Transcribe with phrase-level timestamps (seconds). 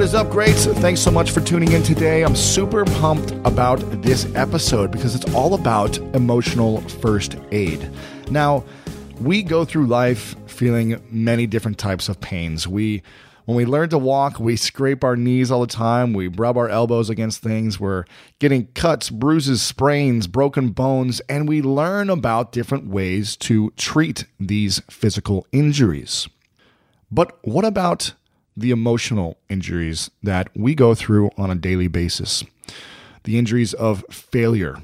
[0.00, 0.64] What is up, greats?
[0.64, 2.22] Thanks so much for tuning in today.
[2.22, 7.86] I'm super pumped about this episode because it's all about emotional first aid.
[8.30, 8.64] Now,
[9.20, 12.66] we go through life feeling many different types of pains.
[12.66, 13.02] We
[13.44, 16.14] when we learn to walk, we scrape our knees all the time.
[16.14, 17.78] We rub our elbows against things.
[17.78, 18.06] We're
[18.38, 24.80] getting cuts, bruises, sprains, broken bones, and we learn about different ways to treat these
[24.90, 26.26] physical injuries.
[27.10, 28.14] But what about
[28.56, 32.44] the emotional injuries that we go through on a daily basis.
[33.24, 34.78] The injuries of failure,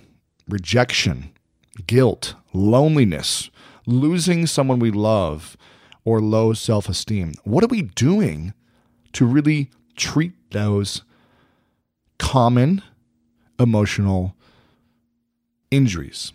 [0.48, 1.32] rejection,
[1.86, 3.50] guilt, loneliness,
[3.86, 5.56] losing someone we love,
[6.04, 7.34] or low self esteem.
[7.44, 8.54] What are we doing
[9.12, 11.02] to really treat those
[12.18, 12.82] common
[13.58, 14.34] emotional
[15.70, 16.32] injuries?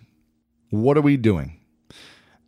[0.70, 1.58] What are we doing?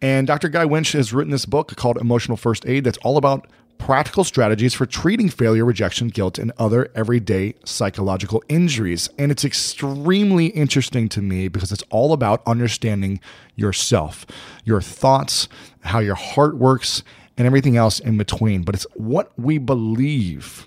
[0.01, 0.49] And Dr.
[0.49, 3.47] Guy Winch has written this book called Emotional First Aid that's all about
[3.83, 9.09] practical strategies for treating failure, rejection, guilt, and other everyday psychological injuries.
[9.17, 13.19] And it's extremely interesting to me because it's all about understanding
[13.57, 14.25] yourself,
[14.63, 15.49] your thoughts,
[15.81, 17.03] how your heart works,
[17.37, 18.61] and everything else in between.
[18.61, 20.65] But it's what we believe,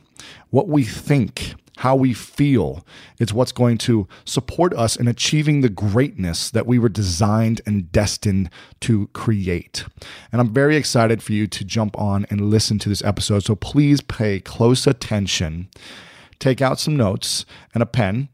[0.51, 2.85] what we think how we feel.
[3.19, 7.91] It's what's going to support us in achieving the greatness that we were designed and
[7.93, 9.85] destined to create.
[10.33, 13.45] And I'm very excited for you to jump on and listen to this episode.
[13.45, 15.69] So please pay close attention.
[16.39, 18.29] Take out some notes and a pen.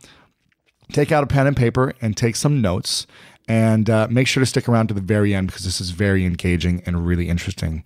[0.93, 3.07] Take out a pen and paper and take some notes.
[3.49, 6.25] And uh, make sure to stick around to the very end because this is very
[6.25, 7.83] engaging and really interesting.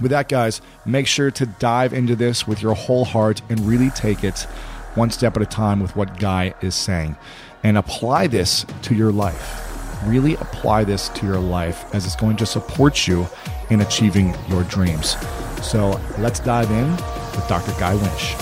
[0.00, 3.90] With that, guys, make sure to dive into this with your whole heart and really
[3.90, 4.46] take it
[4.94, 7.16] one step at a time with what Guy is saying
[7.62, 9.64] and apply this to your life.
[10.06, 13.26] Really apply this to your life as it's going to support you
[13.70, 15.16] in achieving your dreams.
[15.62, 17.72] So let's dive in with Dr.
[17.80, 18.34] Guy Winch.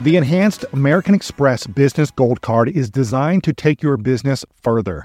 [0.00, 5.04] The Enhanced American Express Business Gold Card is designed to take your business further.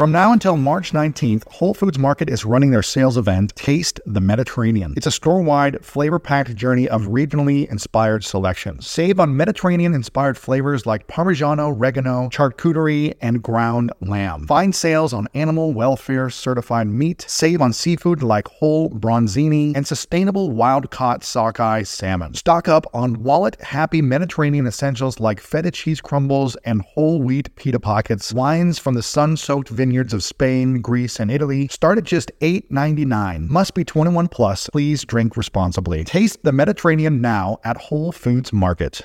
[0.00, 4.22] From now until March 19th, Whole Foods Market is running their sales event, Taste the
[4.22, 4.94] Mediterranean.
[4.96, 8.86] It's a store wide, flavor packed journey of regionally inspired selections.
[8.86, 14.46] Save on Mediterranean inspired flavors like Parmigiano, Reggiano, charcuterie, and ground lamb.
[14.46, 17.26] Find sales on animal welfare certified meat.
[17.28, 22.32] Save on seafood like whole bronzini and sustainable wild caught sockeye salmon.
[22.32, 27.78] Stock up on wallet happy Mediterranean essentials like feta cheese crumbles and whole wheat pita
[27.78, 28.32] pockets.
[28.32, 32.30] Wines from the sun soaked vineyard vineyards of Spain, Greece, and Italy start at just
[32.38, 33.50] $8.99.
[33.50, 34.70] Must be 21 plus.
[34.70, 36.04] Please drink responsibly.
[36.04, 39.04] Taste the Mediterranean now at Whole Foods Market.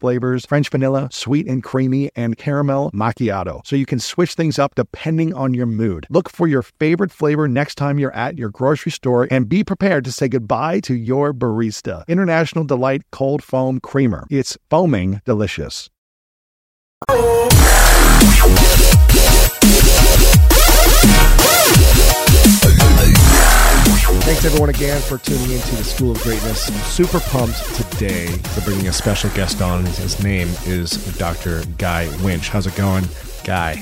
[0.01, 3.65] flavors French vanilla, sweet and creamy, and caramel macchiato.
[3.65, 6.07] So you can switch things up depending on your mood.
[6.09, 10.03] Look for your favorite flavor next time you're at your grocery store and be prepared
[10.05, 12.05] to say goodbye to your barista.
[12.09, 14.27] International Delight Cold Foam Creamer.
[14.29, 15.89] It's foaming delicious.
[24.23, 26.69] Thanks everyone again for tuning into the School of Greatness.
[26.69, 29.83] I'm super pumped today for bringing a special guest on.
[29.85, 31.63] His name is Dr.
[31.79, 32.49] Guy Winch.
[32.49, 33.03] How's it going,
[33.43, 33.81] Guy?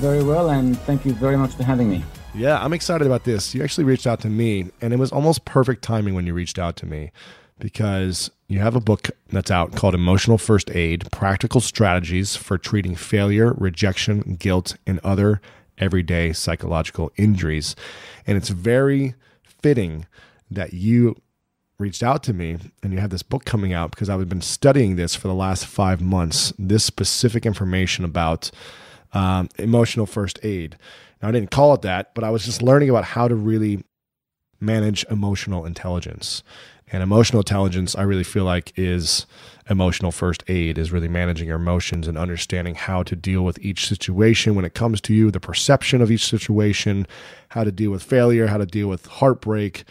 [0.00, 2.02] Very well, and thank you very much for having me.
[2.34, 3.54] Yeah, I'm excited about this.
[3.54, 6.58] You actually reached out to me, and it was almost perfect timing when you reached
[6.58, 7.12] out to me
[7.58, 12.96] because you have a book that's out called Emotional First Aid Practical Strategies for Treating
[12.96, 15.40] Failure, Rejection, Guilt, and Other
[15.78, 17.76] Everyday Psychological Injuries.
[18.26, 19.14] And it's very
[19.64, 20.04] fitting
[20.50, 21.16] that you
[21.78, 24.96] reached out to me and you have this book coming out because I've been studying
[24.96, 28.50] this for the last five months, this specific information about
[29.14, 30.76] um, emotional first aid.
[31.22, 33.82] Now, I didn't call it that, but I was just learning about how to really
[34.60, 36.42] manage emotional intelligence.
[36.92, 39.26] And emotional intelligence, I really feel like, is
[39.70, 43.88] emotional first aid, is really managing your emotions and understanding how to deal with each
[43.88, 47.06] situation when it comes to you, the perception of each situation,
[47.48, 49.84] how to deal with failure, how to deal with heartbreak.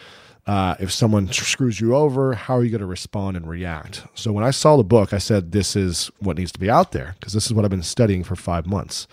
[0.46, 4.06] Uh, if someone screws you over, how are you going to respond and react?
[4.14, 6.92] So when I saw the book, I said, this is what needs to be out
[6.92, 9.08] there because this is what I've been studying for five months.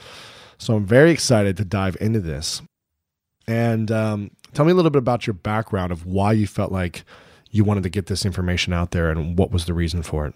[0.58, 2.62] So I'm very excited to dive into this.
[3.48, 7.04] And um, tell me a little bit about your background of why you felt like
[7.52, 10.34] you wanted to get this information out there and what was the reason for it?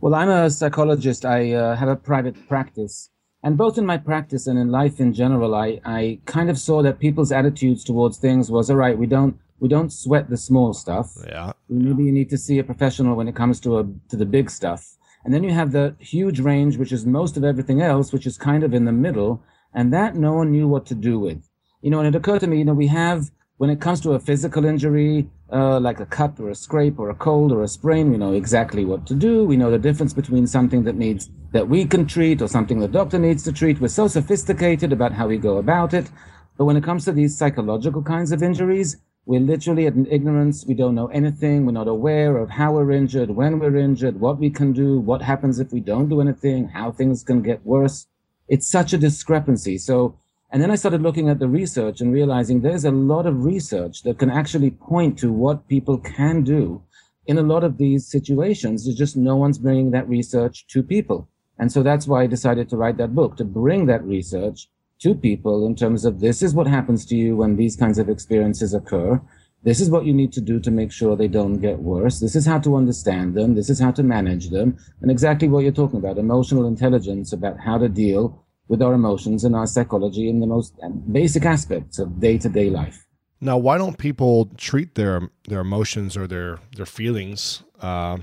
[0.00, 1.24] Well, I'm a psychologist.
[1.24, 3.10] I uh, have a private practice.
[3.44, 6.82] And both in my practice and in life in general, I, I kind of saw
[6.82, 10.72] that people's attitudes towards things was all right, we don't we don't sweat the small
[10.72, 11.12] stuff.
[11.24, 11.52] Yeah.
[11.68, 14.50] Maybe you need to see a professional when it comes to a to the big
[14.50, 14.96] stuff.
[15.24, 18.36] And then you have the huge range, which is most of everything else, which is
[18.36, 19.42] kind of in the middle.
[19.72, 21.48] And that no one knew what to do with.
[21.80, 24.12] You know, and it occurred to me, you know, we have when it comes to
[24.14, 27.68] a physical injury, uh, like a cut or a scrape or a cold or a
[27.68, 29.44] sprain, we know exactly what to do.
[29.44, 32.88] We know the difference between something that needs that we can treat or something the
[32.88, 33.80] doctor needs to treat.
[33.80, 36.10] We're so sophisticated about how we go about it.
[36.56, 38.96] But when it comes to these psychological kinds of injuries,
[39.26, 40.64] we're literally at an ignorance.
[40.66, 41.66] We don't know anything.
[41.66, 45.22] We're not aware of how we're injured, when we're injured, what we can do, what
[45.22, 48.06] happens if we don't do anything, how things can get worse.
[48.48, 49.78] It's such a discrepancy.
[49.78, 50.18] So
[50.52, 54.02] and then I started looking at the research and realizing there's a lot of research
[54.02, 56.82] that can actually point to what people can do
[57.26, 58.86] in a lot of these situations.
[58.86, 61.26] It's just no one's bringing that research to people.
[61.58, 64.68] And so that's why I decided to write that book, to bring that research
[65.00, 68.10] to people in terms of this is what happens to you when these kinds of
[68.10, 69.20] experiences occur.
[69.62, 72.20] This is what you need to do to make sure they don't get worse.
[72.20, 73.54] This is how to understand them.
[73.54, 74.76] This is how to manage them.
[75.00, 79.44] And exactly what you're talking about, emotional intelligence about how to deal with our emotions
[79.44, 80.74] and our psychology in the most
[81.10, 83.06] basic aspects of day to day life.
[83.40, 88.18] Now, why don't people treat their their emotions or their their feelings uh,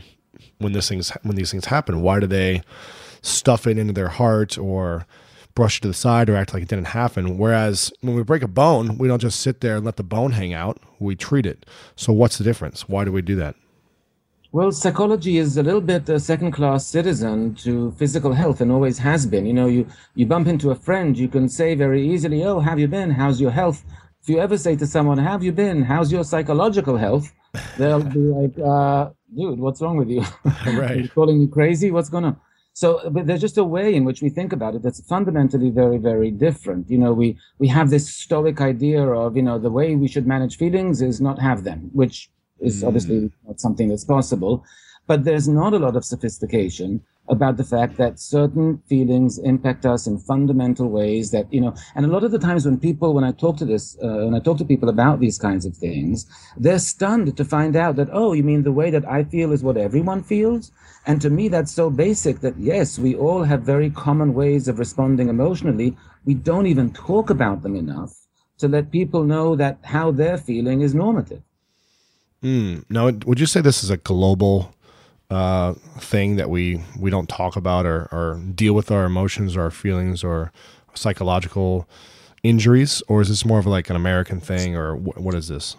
[0.59, 2.01] when this things when these things happen?
[2.01, 2.61] Why do they
[3.21, 5.05] stuff it into their heart or
[5.55, 7.37] brush it to the side or act like it didn't happen?
[7.37, 10.31] Whereas when we break a bone, we don't just sit there and let the bone
[10.31, 10.79] hang out.
[10.99, 11.65] We treat it.
[11.97, 12.87] So, what's the difference?
[12.87, 13.55] Why do we do that?
[14.51, 18.97] Well, psychology is a little bit a second class citizen to physical health and always
[18.97, 19.45] has been.
[19.45, 19.85] You know, you,
[20.15, 23.11] you bump into a friend, you can say very easily, Oh, have you been?
[23.11, 23.85] How's your health?
[24.23, 25.83] If you ever say to someone, Have you been?
[25.83, 27.31] How's your psychological health?
[27.77, 30.23] They'll be like, uh, Dude, what's wrong with you?
[30.65, 30.97] Right.
[30.97, 31.91] You're calling me crazy?
[31.91, 32.37] What's going on?
[32.73, 35.99] So, but there's just a way in which we think about it that's fundamentally very,
[35.99, 36.89] very different.
[36.89, 40.25] You know, we, we have this stoic idea of, you know, the way we should
[40.25, 42.87] manage feelings is not have them, which is mm.
[42.87, 44.63] obviously not something that's possible.
[45.07, 50.07] But there's not a lot of sophistication about the fact that certain feelings impact us
[50.07, 53.23] in fundamental ways that, you know, and a lot of the times when people, when
[53.23, 56.25] I talk to this, uh, when I talk to people about these kinds of things,
[56.57, 59.63] they're stunned to find out that, oh, you mean the way that I feel is
[59.63, 60.71] what everyone feels?
[61.05, 64.79] And to me, that's so basic that yes, we all have very common ways of
[64.79, 65.95] responding emotionally.
[66.25, 68.13] We don't even talk about them enough
[68.57, 71.41] to let people know that how they're feeling is normative.
[72.43, 72.85] Mm.
[72.89, 74.73] Now, would you say this is a global
[75.29, 79.63] uh, thing that we we don't talk about or, or deal with our emotions or
[79.63, 80.51] our feelings or
[80.93, 81.87] psychological
[82.43, 85.75] injuries, or is this more of like an American thing, or wh- what is this?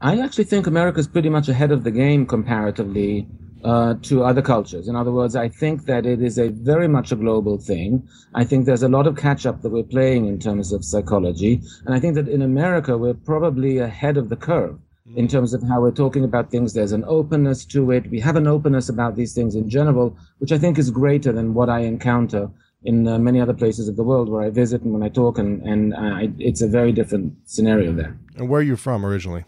[0.00, 3.26] I actually think America is pretty much ahead of the game comparatively
[3.64, 4.86] uh, to other cultures.
[4.86, 8.06] In other words, I think that it is a very much a global thing.
[8.34, 11.60] I think there's a lot of catch up that we're playing in terms of psychology.
[11.84, 14.78] And I think that in America, we're probably ahead of the curve
[15.16, 16.74] in terms of how we're talking about things.
[16.74, 18.10] There's an openness to it.
[18.10, 21.54] We have an openness about these things in general, which I think is greater than
[21.54, 22.50] what I encounter
[22.84, 25.38] in uh, many other places of the world where I visit and when I talk,
[25.38, 28.16] and and uh, it's a very different scenario there.
[28.36, 29.44] And where are you from originally?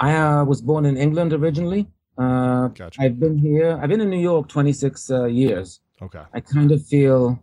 [0.00, 1.88] I uh, was born in England originally.
[2.16, 3.00] Uh, gotcha.
[3.00, 3.78] I've been here.
[3.80, 5.80] I've been in New York 26 uh, years.
[6.02, 6.22] Okay.
[6.32, 7.40] I kind of feel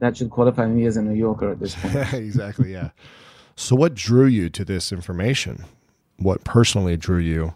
[0.00, 2.12] that should qualify me as a New Yorker at this point.
[2.14, 2.72] exactly.
[2.72, 2.90] Yeah.
[3.56, 5.64] So, what drew you to this information?
[6.18, 7.54] What personally drew you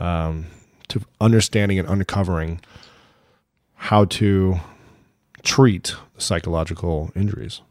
[0.00, 0.46] um,
[0.88, 2.60] to understanding and uncovering
[3.74, 4.58] how to
[5.42, 7.62] treat psychological injuries?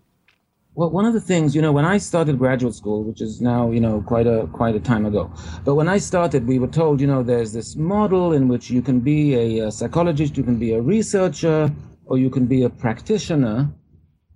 [0.76, 3.72] Well, one of the things, you know, when I started graduate school, which is now,
[3.72, 5.32] you know, quite a quite a time ago,
[5.66, 8.84] but when I started, we were told, you know, there's this model in which you
[8.84, 11.72] can be a, a psychologist, you can be a researcher,
[12.06, 13.68] or you can be a practitioner,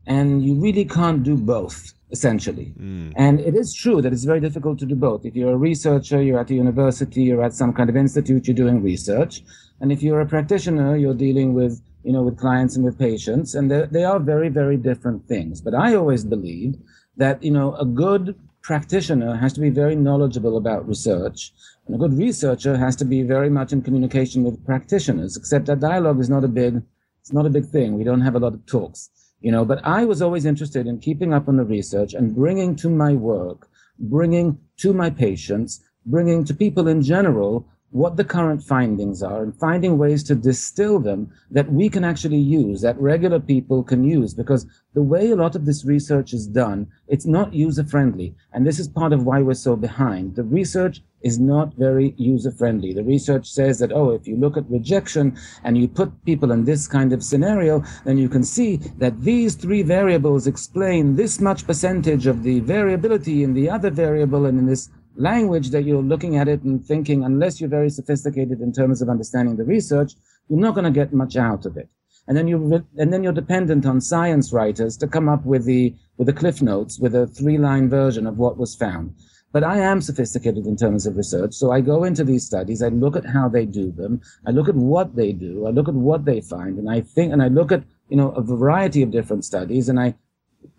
[0.08, 2.74] and you really can't do both essentially.
[2.80, 3.14] Mm.
[3.16, 5.26] And it is true that it's very difficult to do both.
[5.26, 8.56] If you're a researcher, you're at a university, you're at some kind of institute, you're
[8.56, 9.44] doing research.
[9.80, 13.56] And if you're a practitioner, you're dealing with you know, with clients and with patients,
[13.56, 15.62] and they are very, very different things.
[15.62, 16.78] But I always believed
[17.18, 21.54] that, you know, a good practitioner has to be very knowledgeable about research,
[21.86, 25.38] and a good researcher has to be very much in communication with practitioners.
[25.38, 26.82] Except that dialogue is not a big,
[27.20, 27.98] it's not a big thing.
[27.98, 29.10] We don't have a lot of talks,
[29.42, 29.66] you know.
[29.66, 33.14] But I was always interested in keeping up on the research and bringing to my
[33.14, 33.68] work,
[34.00, 39.56] bringing to my patients, bringing to people in general what the current findings are and
[39.56, 44.34] finding ways to distill them that we can actually use, that regular people can use.
[44.34, 48.34] Because the way a lot of this research is done, it's not user friendly.
[48.54, 50.36] And this is part of why we're so behind.
[50.36, 52.94] The research is not very user friendly.
[52.94, 56.66] The research says that, oh, if you look at rejection and you put people in
[56.66, 61.68] this kind of scenario, then you can see that these three variables explain this much
[61.68, 66.38] percentage of the variability in the other variable and in this language that you're looking
[66.38, 70.14] at it and thinking, unless you're very sophisticated in terms of understanding the research,
[70.48, 71.90] you're not going to get much out of it.
[72.28, 75.96] And then you and then you're dependent on science writers to come up with the
[76.18, 79.16] with the cliff notes with a three line version of what was found.
[79.52, 82.82] But I am sophisticated in terms of research, so I go into these studies.
[82.82, 84.22] I look at how they do them.
[84.46, 85.68] I look at what they do.
[85.68, 88.32] I look at what they find, and I think and I look at you know
[88.32, 90.16] a variety of different studies, and I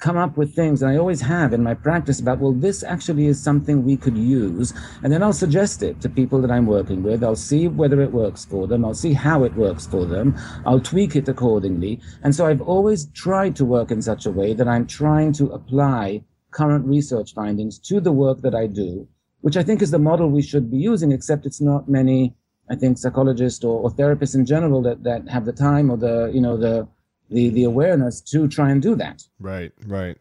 [0.03, 3.27] come up with things, and I always have in my practice about, well, this actually
[3.27, 4.75] is something we could use.
[5.03, 7.23] And then I'll suggest it to people that I'm working with.
[7.23, 8.85] I'll see whether it works for them.
[8.85, 10.37] I'll see how it works for them.
[10.67, 12.01] I'll tweak it accordingly.
[12.25, 15.47] And so I've always tried to work in such a way that I'm trying to
[15.53, 19.07] apply current research findings to the work that I do,
[19.41, 22.35] which I think is the model we should be using, except it's not many,
[22.69, 26.31] I think, psychologists or, or therapists in general that, that have the time or the,
[26.35, 26.89] you know, the,
[27.33, 29.23] the the awareness to try and do that.
[29.41, 30.17] Right, right.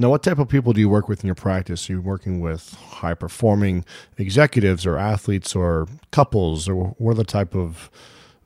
[0.00, 1.90] Now, what type of people do you work with in your practice?
[1.90, 3.84] Are you working with high performing
[4.16, 7.90] executives or athletes or couples, or what are the type of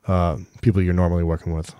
[0.07, 1.75] uh, people you're normally working with?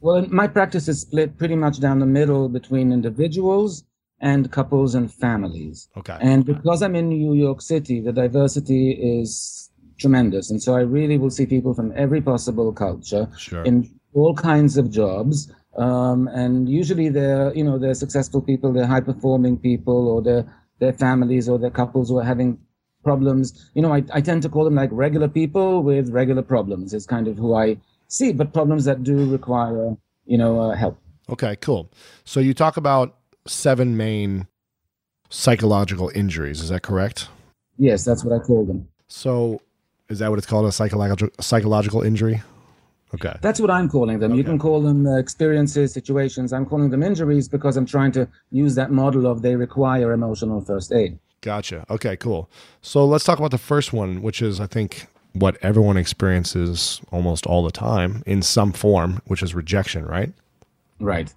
[0.00, 3.82] Well, my practice is split pretty much down the middle between individuals
[4.20, 5.88] and couples and families.
[5.96, 6.16] Okay.
[6.20, 10.50] And because I'm in New York City, the diversity is tremendous.
[10.50, 13.64] And so I really will see people from every possible culture sure.
[13.64, 15.52] in all kinds of jobs.
[15.76, 20.46] Um, and usually they're, you know, they're successful people, they're high performing people, or they're,
[20.80, 22.58] their families or their couples who are having
[23.04, 23.70] problems.
[23.74, 26.94] You know, I, I tend to call them like regular people with regular problems.
[26.94, 29.96] Is kind of who I see, but problems that do require,
[30.26, 30.98] you know, uh, help.
[31.30, 31.90] Okay, cool.
[32.24, 34.46] So you talk about seven main
[35.30, 36.60] psychological injuries.
[36.60, 37.28] Is that correct?
[37.76, 38.88] Yes, that's what I call them.
[39.08, 39.60] So
[40.08, 40.66] is that what it's called?
[40.66, 42.42] A psychological psychological injury?
[43.14, 43.34] Okay.
[43.40, 44.32] That's what I'm calling them.
[44.32, 44.38] Okay.
[44.38, 46.52] You can call them uh, experiences, situations.
[46.52, 50.60] I'm calling them injuries because I'm trying to use that model of they require emotional
[50.60, 51.18] first aid.
[51.40, 51.86] Gotcha.
[51.88, 52.50] Okay, cool.
[52.82, 57.46] So let's talk about the first one, which is, I think, what everyone experiences almost
[57.46, 60.32] all the time in some form, which is rejection, right?
[61.00, 61.32] Right.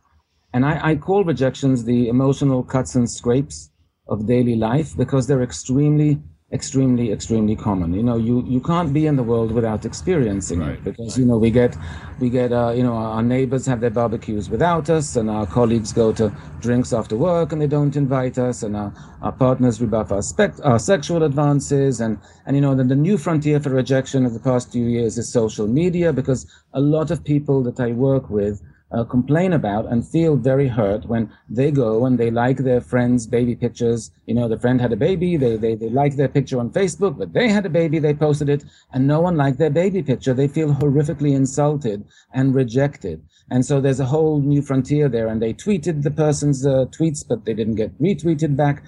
[0.54, 3.70] And I, I call rejections the emotional cuts and scrapes
[4.08, 6.20] of daily life because they're extremely
[6.54, 10.72] extremely extremely common you know you you can't be in the world without experiencing right,
[10.72, 11.18] it because right.
[11.18, 11.78] you know we get
[12.20, 15.94] we get uh, you know our neighbors have their barbecues without us and our colleagues
[15.94, 16.30] go to
[16.60, 20.66] drinks after work and they don't invite us and our, our partners rebuff our, spec-
[20.66, 24.40] our sexual advances and and you know the, the new frontier for rejection of the
[24.40, 28.62] past few years is social media because a lot of people that i work with
[28.94, 33.26] uh, complain about and feel very hurt when they go and they like their friend's
[33.26, 34.12] baby pictures.
[34.26, 37.18] You know, the friend had a baby, they, they, they like their picture on Facebook,
[37.18, 40.34] but they had a baby, they posted it, and no one liked their baby picture.
[40.34, 43.24] They feel horrifically insulted and rejected.
[43.50, 47.26] And so there's a whole new frontier there, and they tweeted the person's uh, tweets,
[47.28, 48.84] but they didn't get retweeted back.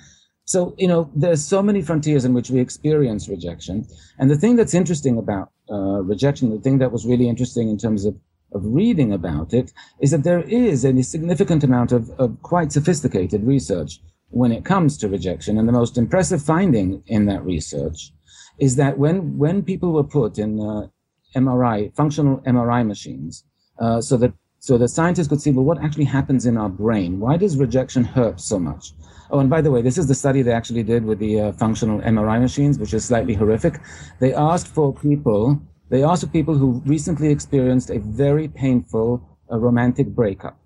[0.46, 3.86] So, you know, there's so many frontiers in which we experience rejection.
[4.20, 7.78] And the thing that's interesting about uh, rejection, the thing that was really interesting in
[7.78, 8.16] terms of,
[8.54, 13.44] of reading about it, is that there is a significant amount of, of quite sophisticated
[13.44, 15.58] research when it comes to rejection.
[15.58, 18.12] And the most impressive finding in that research
[18.60, 20.88] is that when, when people were put in uh,
[21.36, 23.44] MRI, functional MRI machines,
[23.80, 27.20] uh, so that so the scientists could see, well, what actually happens in our brain?
[27.20, 28.94] Why does rejection hurt so much?
[29.30, 31.52] Oh, and by the way, this is the study they actually did with the uh,
[31.52, 33.82] functional MRI machines, which is slightly horrific.
[34.22, 35.62] They asked for people,
[35.94, 39.22] they asked people who recently experienced a very painful
[39.52, 40.58] uh, romantic breakup.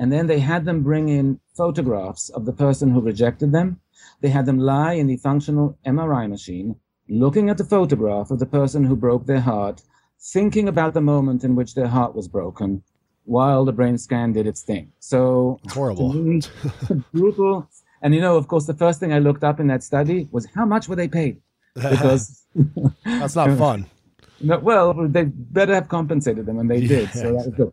[0.00, 3.78] And then they had them bring in photographs of the person who rejected them.
[4.20, 6.74] They had them lie in the functional MRI machine,
[7.08, 9.82] looking at the photograph of the person who broke their heart,
[10.20, 12.82] thinking about the moment in which their heart was broken,
[13.26, 14.90] while the brain scan did its thing.
[14.98, 16.40] So horrible,
[17.12, 17.70] brutal.
[18.02, 20.46] And you know, of course, the first thing I looked up in that study was
[20.46, 21.40] how much were they paid?
[21.74, 22.44] Because
[23.04, 23.86] that's not fun.
[24.40, 27.10] No, well, they better have compensated them, and they did.
[27.10, 27.72] So that was good.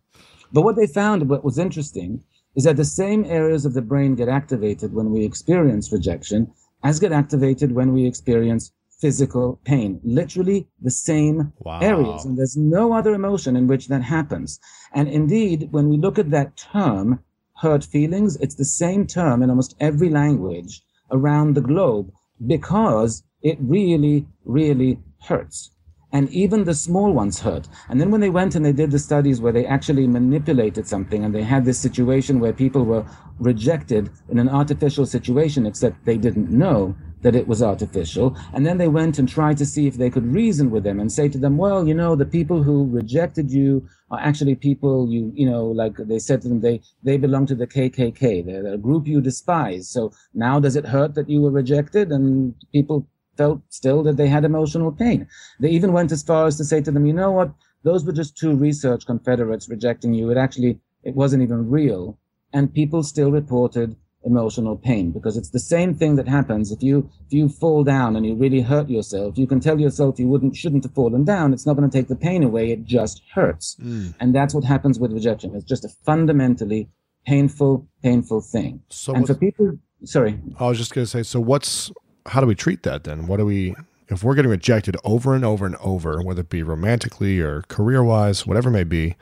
[0.53, 2.23] But what they found, what was interesting,
[2.55, 6.51] is that the same areas of the brain get activated when we experience rejection
[6.83, 9.99] as get activated when we experience physical pain.
[10.03, 11.79] Literally the same wow.
[11.79, 12.25] areas.
[12.25, 14.59] And there's no other emotion in which that happens.
[14.93, 17.19] And indeed, when we look at that term,
[17.57, 22.11] hurt feelings, it's the same term in almost every language around the globe
[22.45, 25.71] because it really, really hurts.
[26.13, 27.67] And even the small ones hurt.
[27.89, 31.23] And then when they went and they did the studies where they actually manipulated something
[31.23, 33.05] and they had this situation where people were
[33.39, 38.35] rejected in an artificial situation, except they didn't know, that it was artificial.
[38.53, 41.11] And then they went and tried to see if they could reason with them and
[41.11, 45.31] say to them, well, you know, the people who rejected you are actually people you,
[45.35, 48.45] you know, like they said to them, they, they belong to the KKK.
[48.45, 49.89] They're, they're a group you despise.
[49.89, 52.11] So now does it hurt that you were rejected?
[52.11, 53.07] And people
[53.41, 55.27] felt still that they had emotional pain.
[55.59, 57.49] They even went as far as to say to them, you know what?
[57.83, 60.29] Those were just two research confederates rejecting you.
[60.29, 62.19] It actually, it wasn't even real.
[62.53, 67.09] And people still reported emotional pain because it's the same thing that happens if you
[67.25, 70.55] if you fall down and you really hurt yourself you can tell yourself you wouldn't
[70.55, 73.77] shouldn't have fallen down it's not going to take the pain away it just hurts
[73.81, 74.13] mm.
[74.19, 76.87] and that's what happens with rejection it's just a fundamentally
[77.25, 81.39] painful painful thing so and for people sorry i was just going to say so
[81.39, 81.91] what's
[82.27, 83.75] how do we treat that then what do we
[84.09, 88.03] if we're getting rejected over and over and over whether it be romantically or career
[88.03, 89.15] wise whatever it may be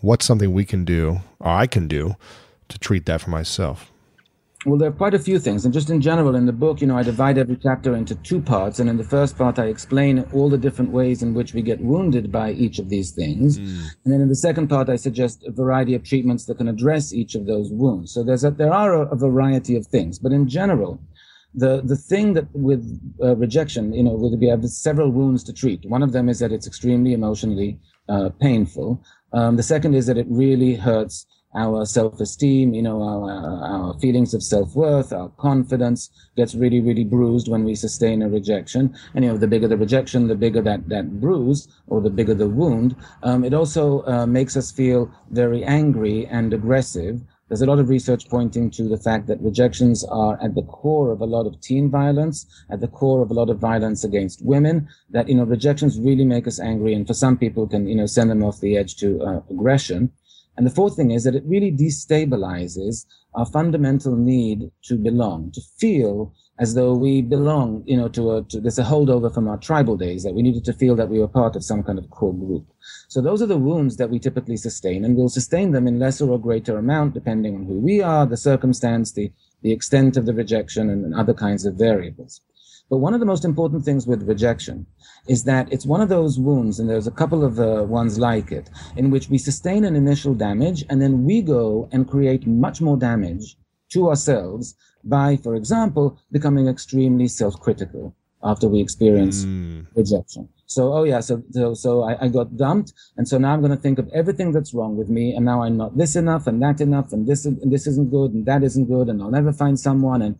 [0.00, 2.14] what's something we can do or i can do
[2.68, 3.90] to treat that for myself
[4.66, 5.64] well, there are quite a few things.
[5.64, 8.40] And just in general, in the book, you know, I divide every chapter into two
[8.40, 8.80] parts.
[8.80, 11.80] And in the first part, I explain all the different ways in which we get
[11.80, 13.58] wounded by each of these things.
[13.58, 13.86] Mm.
[14.04, 17.14] And then in the second part, I suggest a variety of treatments that can address
[17.14, 18.12] each of those wounds.
[18.12, 20.18] So there's a, there are a, a variety of things.
[20.18, 21.00] But in general,
[21.54, 25.84] the, the thing that with uh, rejection, you know, we have several wounds to treat.
[25.88, 29.02] One of them is that it's extremely emotionally uh, painful.
[29.32, 34.34] Um, the second is that it really hurts our self-esteem, you know, our, our feelings
[34.34, 38.94] of self-worth, our confidence gets really, really bruised when we sustain a rejection.
[39.14, 42.34] And, you know, the bigger the rejection, the bigger that, that bruise or the bigger
[42.34, 42.94] the wound.
[43.22, 47.22] Um, it also uh, makes us feel very angry and aggressive.
[47.48, 51.10] There's a lot of research pointing to the fact that rejections are at the core
[51.10, 54.44] of a lot of teen violence, at the core of a lot of violence against
[54.44, 56.92] women, that, you know, rejections really make us angry.
[56.92, 60.12] And for some people can, you know, send them off the edge to uh, aggression.
[60.58, 65.60] And the fourth thing is that it really destabilizes our fundamental need to belong, to
[65.78, 69.56] feel as though we belong, you know, to a, to, there's a holdover from our
[69.58, 72.10] tribal days that we needed to feel that we were part of some kind of
[72.10, 72.66] core group.
[73.08, 76.28] So those are the wounds that we typically sustain and we'll sustain them in lesser
[76.28, 79.30] or greater amount depending on who we are, the circumstance, the,
[79.62, 82.40] the extent of the rejection and, and other kinds of variables.
[82.90, 84.86] But one of the most important things with rejection
[85.28, 88.50] is that it's one of those wounds, and there's a couple of uh, ones like
[88.50, 92.80] it, in which we sustain an initial damage and then we go and create much
[92.80, 93.58] more damage
[93.90, 99.86] to ourselves by, for example, becoming extremely self-critical after we experience mm.
[99.96, 100.48] rejection.
[100.66, 103.74] So, oh yeah, so so, so I, I, got dumped, and so now I'm going
[103.74, 106.62] to think of everything that's wrong with me, and now I'm not this enough, and
[106.62, 109.52] that enough, and this and this isn't good, and that isn't good, and I'll never
[109.52, 110.38] find someone, and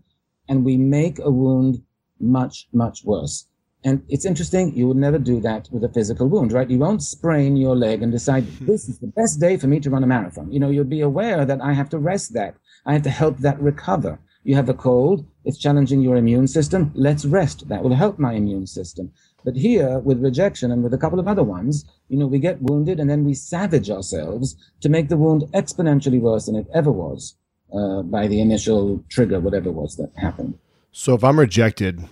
[0.48, 1.82] and we make a wound
[2.20, 3.46] much, much worse.
[3.84, 6.68] And it's interesting, you would never do that with a physical wound, right?
[6.68, 9.90] You won't sprain your leg and decide, this is the best day for me to
[9.90, 10.50] run a marathon.
[10.50, 12.56] You know, you'll be aware that I have to rest that.
[12.84, 14.18] I have to help that recover.
[14.48, 16.90] You have a cold, it's challenging your immune system.
[16.94, 17.68] Let's rest.
[17.68, 19.12] That will help my immune system.
[19.44, 22.62] But here, with rejection and with a couple of other ones, you know, we get
[22.62, 26.90] wounded and then we savage ourselves to make the wound exponentially worse than it ever
[26.90, 27.36] was
[27.74, 30.58] uh, by the initial trigger, whatever it was that happened.
[30.92, 32.08] So if I'm rejected,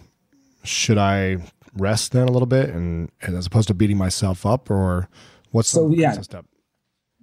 [0.63, 1.39] should I
[1.73, 5.09] rest then a little bit and, and as opposed to beating myself up or
[5.53, 6.45] what's so the yeah step?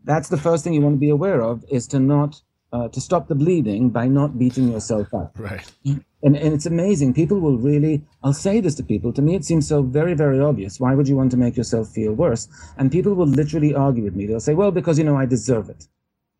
[0.03, 2.41] That's the first thing you want to be aware of is to not
[2.73, 5.31] uh, to stop the bleeding by not beating yourself up.
[5.37, 5.71] Right.
[5.85, 7.13] And, and it's amazing.
[7.13, 9.13] People will really, I'll say this to people.
[9.13, 10.79] To me, it seems so very, very obvious.
[10.79, 12.47] Why would you want to make yourself feel worse?
[12.77, 14.25] And people will literally argue with me.
[14.25, 15.87] They'll say, well, because, you know, I deserve it.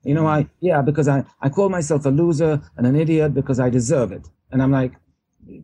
[0.04, 3.60] You know, I, yeah, because I, I call myself a loser and an idiot because
[3.60, 4.28] I deserve it.
[4.52, 4.94] And I'm like,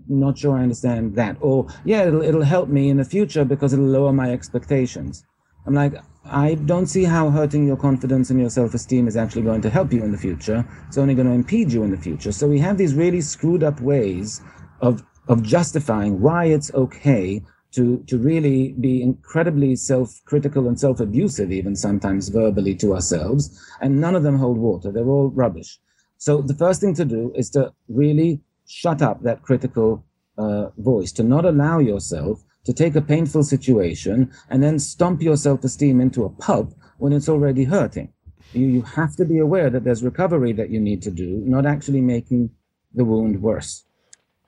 [0.07, 1.37] not sure I understand that.
[1.41, 5.25] Or, yeah, it'll, it'll help me in the future because it'll lower my expectations.
[5.65, 5.93] I'm like,
[6.25, 9.69] I don't see how hurting your confidence and your self esteem is actually going to
[9.69, 10.65] help you in the future.
[10.87, 12.31] It's only going to impede you in the future.
[12.31, 14.41] So we have these really screwed up ways
[14.81, 20.99] of, of justifying why it's okay to, to really be incredibly self critical and self
[20.99, 23.59] abusive, even sometimes verbally to ourselves.
[23.81, 24.91] And none of them hold water.
[24.91, 25.79] They're all rubbish.
[26.17, 30.03] So the first thing to do is to really shut up that critical
[30.37, 35.37] uh, voice, to not allow yourself to take a painful situation and then stomp your
[35.37, 38.11] self-esteem into a pulp when it's already hurting.
[38.53, 41.65] You, you have to be aware that there's recovery that you need to do, not
[41.65, 42.49] actually making
[42.93, 43.85] the wound worse.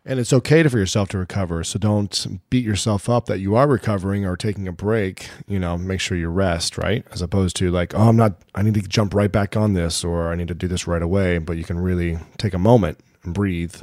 [0.04, 1.64] And it's okay for yourself to recover.
[1.64, 5.30] So don't beat yourself up that you are recovering or taking a break.
[5.48, 7.06] You know, make sure you rest, right?
[7.12, 10.04] As opposed to like, oh, I'm not, I need to jump right back on this
[10.04, 11.38] or I need to do this right away.
[11.38, 13.76] But you can really take a moment and breathe,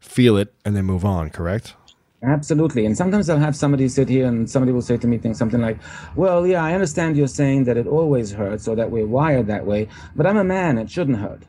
[0.00, 1.74] feel it, and then move on, correct?
[2.22, 2.84] Absolutely.
[2.84, 5.60] And sometimes I'll have somebody sit here and somebody will say to me things something
[5.60, 5.78] like,
[6.16, 9.66] Well, yeah, I understand you're saying that it always hurts or that we're wired that
[9.66, 11.44] way, but I'm a man, it shouldn't hurt.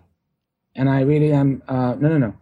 [0.75, 2.34] And I really am, uh, no, no, no.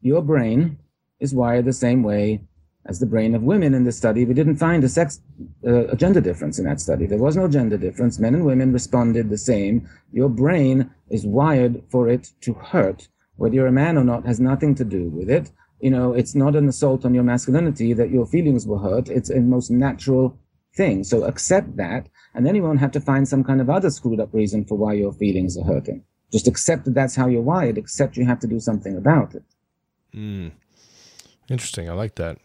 [0.00, 0.78] Your brain
[1.18, 2.42] is wired the same way
[2.86, 4.24] as the brain of women in this study.
[4.24, 5.20] We didn't find a sex,
[5.66, 7.06] uh, a gender difference in that study.
[7.06, 8.18] There was no gender difference.
[8.18, 9.88] Men and women responded the same.
[10.12, 13.08] Your brain is wired for it to hurt.
[13.36, 15.50] Whether you're a man or not has nothing to do with it
[15.82, 19.08] you know, it's not an assault on your masculinity that your feelings were hurt.
[19.08, 20.38] It's a most natural
[20.76, 21.02] thing.
[21.02, 22.08] So accept that.
[22.34, 24.78] And then you won't have to find some kind of other screwed up reason for
[24.78, 26.04] why your feelings are hurting.
[26.32, 29.42] Just accept that that's how you're wired, except you have to do something about it.
[30.14, 30.52] Mm.
[31.50, 31.90] Interesting.
[31.90, 32.38] I like that.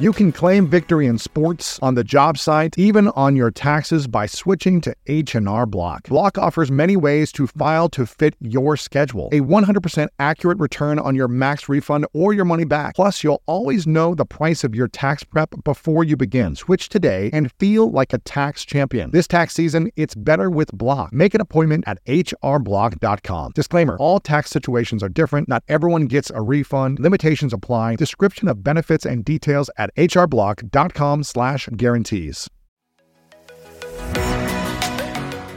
[0.00, 4.24] You can claim victory in sports, on the job site, even on your taxes by
[4.24, 6.08] switching to H&R Block.
[6.08, 9.28] Block offers many ways to file to fit your schedule.
[9.30, 12.94] A 100% accurate return on your max refund or your money back.
[12.94, 16.56] Plus, you'll always know the price of your tax prep before you begin.
[16.56, 19.10] Switch today and feel like a tax champion.
[19.10, 21.12] This tax season, it's better with Block.
[21.12, 23.52] Make an appointment at hrblock.com.
[23.54, 25.46] Disclaimer, all tax situations are different.
[25.46, 27.00] Not everyone gets a refund.
[27.00, 27.96] Limitations apply.
[27.96, 32.48] Description of benefits and details at hrblock.com slash guarantees.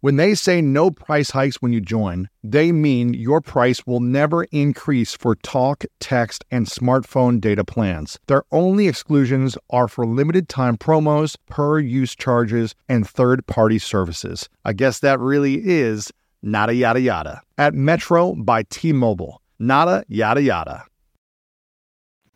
[0.00, 4.44] When they say no price hikes when you join, they mean your price will never
[4.44, 8.18] increase for talk, text, and smartphone data plans.
[8.26, 14.50] Their only exclusions are for limited time promos, per use charges, and third party services.
[14.66, 17.40] I guess that really is nada yada yada.
[17.56, 19.40] At Metro by T Mobile.
[19.58, 20.84] Nada yada yada.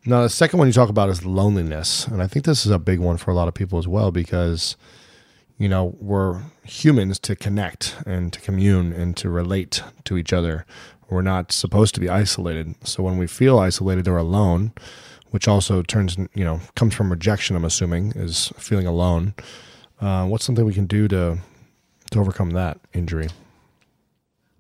[0.07, 2.07] Now, the second one you talk about is loneliness.
[2.07, 4.11] And I think this is a big one for a lot of people as well
[4.11, 4.79] because
[5.61, 10.65] you know, we're humans to connect and to commune and to relate to each other.
[11.11, 12.75] We're not supposed to be isolated.
[12.83, 14.73] So when we feel isolated or alone,
[15.33, 19.35] which also turns, you know, comes from rejection, I'm assuming, is feeling alone.
[20.01, 21.39] Uh, what's something we can do to
[22.13, 23.29] to overcome that injury?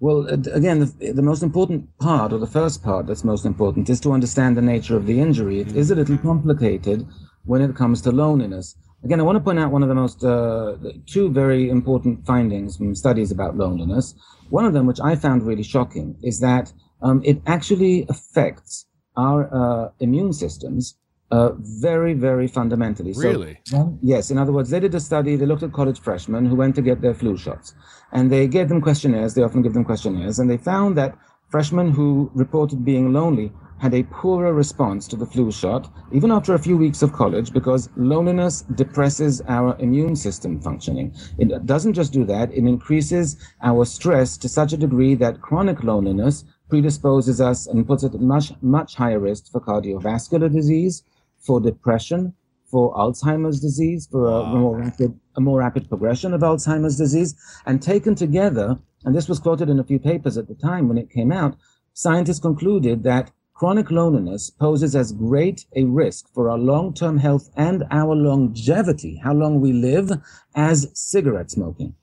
[0.00, 4.00] Well, again, the, the, most important part, or the first part that's most important, is
[4.00, 5.60] to understand the nature of the injury.
[5.60, 7.06] It is a little complicated
[7.44, 8.76] when it comes to loneliness.
[9.02, 12.76] Again, I want to point out one of the most, uh, two very important findings
[12.76, 14.14] from studies about loneliness.
[14.50, 18.86] One of them, which I found really shocking, is that um, it actually affects
[19.16, 20.96] our uh, immune systems
[21.30, 23.12] uh, very, very fundamentally.
[23.16, 23.60] Really?
[23.64, 24.30] So, yes.
[24.30, 25.36] In other words, they did a study.
[25.36, 27.74] They looked at college freshmen who went to get their flu shots,
[28.12, 29.34] and they gave them questionnaires.
[29.34, 31.16] They often give them questionnaires, and they found that
[31.48, 36.52] freshmen who reported being lonely had a poorer response to the flu shot, even after
[36.52, 41.14] a few weeks of college, because loneliness depresses our immune system functioning.
[41.38, 45.82] It doesn't just do that; it increases our stress to such a degree that chronic
[45.82, 51.02] loneliness predisposes us and puts us at much, much higher risk for cardiovascular disease,
[51.38, 52.34] for depression,
[52.70, 54.54] for Alzheimer's disease, for a, wow.
[54.56, 57.34] more rapid, a more rapid progression of Alzheimer's disease.
[57.64, 60.98] And taken together, and this was quoted in a few papers at the time when
[60.98, 61.56] it came out,
[61.94, 67.84] scientists concluded that chronic loneliness poses as great a risk for our long-term health and
[67.90, 70.10] our longevity, how long we live,
[70.54, 71.94] as cigarette smoking.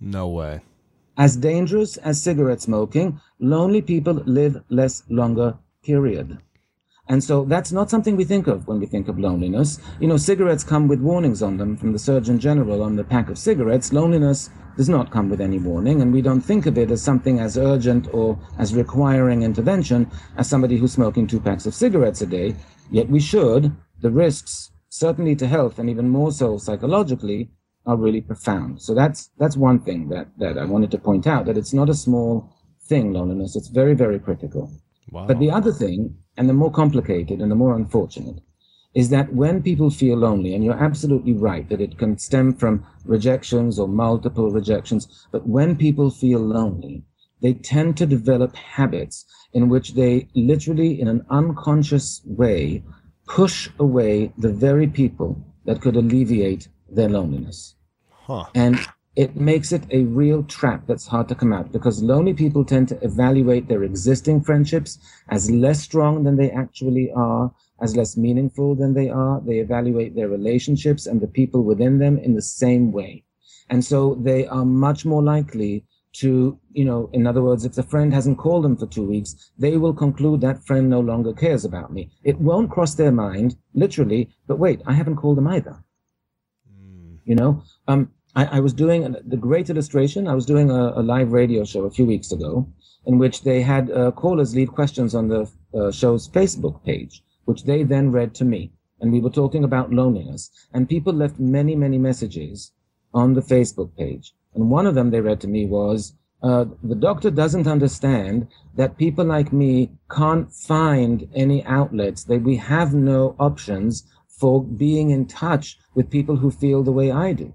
[0.00, 0.62] No way.
[1.16, 6.38] As dangerous as cigarette smoking, lonely people live less longer, period.
[7.10, 9.80] And so that's not something we think of when we think of loneliness.
[9.98, 13.28] You know, cigarettes come with warnings on them from the Surgeon General on the pack
[13.28, 13.92] of cigarettes.
[13.92, 17.40] Loneliness does not come with any warning, and we don't think of it as something
[17.40, 22.26] as urgent or as requiring intervention as somebody who's smoking two packs of cigarettes a
[22.26, 22.54] day.
[22.92, 23.74] Yet we should.
[24.00, 27.50] The risks, certainly to health and even more so psychologically,
[27.86, 28.82] are really profound.
[28.82, 31.90] So that's that's one thing that, that I wanted to point out, that it's not
[31.90, 33.56] a small thing, loneliness.
[33.56, 34.70] It's very, very critical.
[35.10, 35.26] Wow.
[35.26, 38.40] But the other thing and the more complicated and the more unfortunate
[38.94, 42.84] is that when people feel lonely, and you're absolutely right that it can stem from
[43.04, 47.04] rejections or multiple rejections, but when people feel lonely,
[47.40, 52.82] they tend to develop habits in which they literally, in an unconscious way,
[53.26, 57.76] push away the very people that could alleviate their loneliness.
[58.10, 58.46] Huh.
[58.54, 58.78] And
[59.20, 62.88] it makes it a real trap that's hard to come out because lonely people tend
[62.88, 67.52] to evaluate their existing friendships as less strong than they actually are,
[67.82, 69.42] as less meaningful than they are.
[69.42, 73.24] They evaluate their relationships and the people within them in the same way.
[73.68, 77.82] And so they are much more likely to, you know, in other words, if the
[77.82, 81.66] friend hasn't called them for two weeks, they will conclude that friend no longer cares
[81.66, 82.10] about me.
[82.24, 85.84] It won't cross their mind, literally, but wait, I haven't called them either.
[86.72, 87.18] Mm.
[87.26, 90.28] You know, um, I, I, was doing the great illustration.
[90.28, 92.68] I was doing a, a, live radio show a few weeks ago
[93.06, 97.64] in which they had uh, callers leave questions on the uh, show's Facebook page, which
[97.64, 98.72] they then read to me.
[99.00, 100.50] And we were talking about loneliness.
[100.72, 102.72] And people left many, many messages
[103.12, 104.32] on the Facebook page.
[104.54, 108.96] And one of them they read to me was, uh, the doctor doesn't understand that
[108.96, 115.26] people like me can't find any outlets, that we have no options for being in
[115.26, 117.52] touch with people who feel the way I do.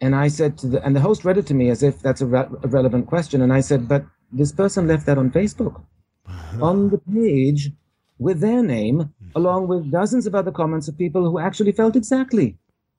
[0.00, 2.20] And I said to the, and the host read it to me as if that's
[2.20, 3.42] a, re- a relevant question.
[3.42, 5.82] And I said, but this person left that on Facebook,
[6.60, 7.70] on the page
[8.18, 12.56] with their name, along with dozens of other comments of people who actually felt exactly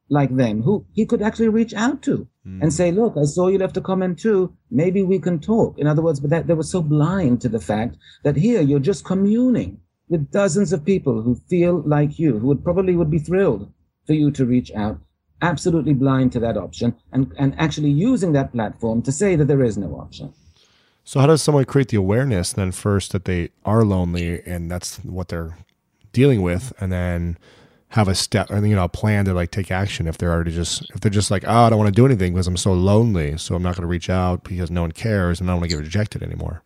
[0.09, 2.61] like them, who he could actually reach out to mm.
[2.61, 4.53] and say, look, I saw you left a comment too.
[4.69, 5.77] Maybe we can talk.
[5.79, 8.79] In other words, but that they were so blind to the fact that here you're
[8.79, 13.19] just communing with dozens of people who feel like you, who would probably would be
[13.19, 13.71] thrilled
[14.05, 14.99] for you to reach out
[15.41, 19.63] absolutely blind to that option and, and actually using that platform to say that there
[19.63, 20.33] is no option.
[21.03, 24.97] So, how does someone create the awareness then first that they are lonely and that's
[24.97, 25.57] what they're
[26.13, 27.37] dealing with, and then
[27.89, 30.51] have a step or you know a plan to like take action if they're already
[30.51, 32.73] just if they're just like oh I don't want to do anything because I'm so
[32.73, 35.61] lonely, so I'm not going to reach out because no one cares and I don't
[35.61, 36.63] want to get rejected anymore.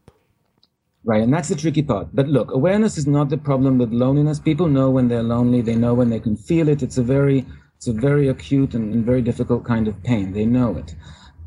[1.05, 2.07] Right, and that's the tricky part.
[2.13, 4.39] But look, awareness is not the problem with loneliness.
[4.39, 5.61] People know when they're lonely.
[5.61, 6.81] They know when they can feel it.
[6.81, 7.45] It's a very
[7.77, 10.33] it's a very acute and, very difficult kind of pain.
[10.33, 10.95] They know it.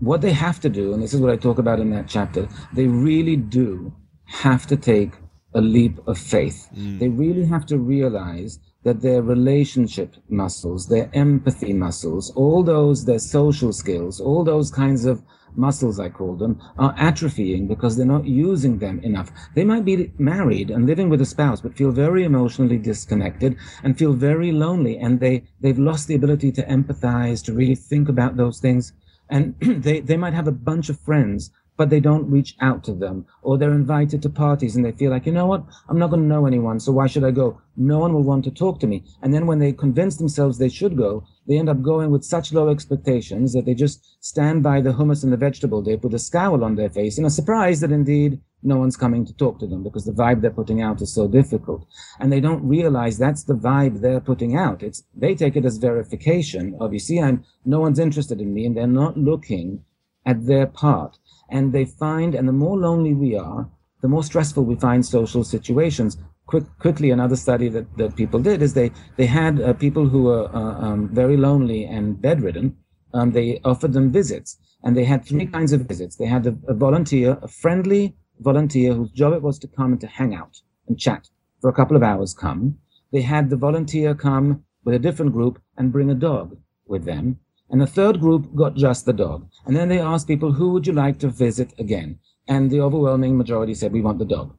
[0.01, 2.49] What they have to do, and this is what I talk about in that chapter,
[2.73, 3.93] they really do
[4.27, 5.13] have to take
[5.55, 6.69] a leap of faith.
[6.77, 6.99] Mm.
[6.99, 13.19] They really have to realize that their relationship muscles, their empathy muscles, all those, their
[13.19, 15.23] social skills, all those kinds of
[15.55, 19.31] muscles, I call them, are atrophying because they're not using them enough.
[19.55, 23.99] They might be married and living with a spouse, but feel very emotionally disconnected and
[23.99, 24.99] feel very lonely.
[24.99, 28.93] And they, they've lost the ability to empathize, to really think about those things.
[29.29, 32.93] And they, they might have a bunch of friends but they don't reach out to
[32.93, 35.65] them or they're invited to parties and they feel like, you know what?
[35.89, 36.81] I'm not going to know anyone.
[36.81, 37.63] So why should I go?
[37.77, 39.05] No one will want to talk to me.
[39.23, 42.53] And then when they convince themselves they should go, they end up going with such
[42.53, 46.19] low expectations that they just stand by the hummus and the vegetable They put a
[46.19, 49.67] scowl on their face and are surprised that indeed no one's coming to talk to
[49.69, 51.87] them because the vibe they're putting out is so difficult.
[52.19, 54.83] And they don't realize that's the vibe they're putting out.
[54.83, 58.67] It's, they take it as verification of, you see, I'm, no one's interested in me
[58.67, 59.85] and they're not looking
[60.27, 63.69] at their part and they find, and the more lonely we are,
[64.03, 66.17] the more stressful we find social situations.
[66.47, 70.25] Quick, quickly, another study that, that people did is they, they had uh, people who
[70.25, 72.77] were uh, um, very lonely and bedridden.
[73.13, 76.17] Um, they offered them visits, and they had three kinds of visits.
[76.17, 80.01] They had a, a volunteer, a friendly volunteer whose job it was to come and
[80.01, 81.29] to hang out and chat
[81.61, 82.79] for a couple of hours come.
[83.13, 86.57] They had the volunteer come with a different group and bring a dog
[86.87, 87.41] with them.
[87.71, 89.47] And the third group got just the dog.
[89.67, 92.19] And then they asked people, who would you like to visit again?
[92.49, 94.55] And the overwhelming majority said, we want the dog.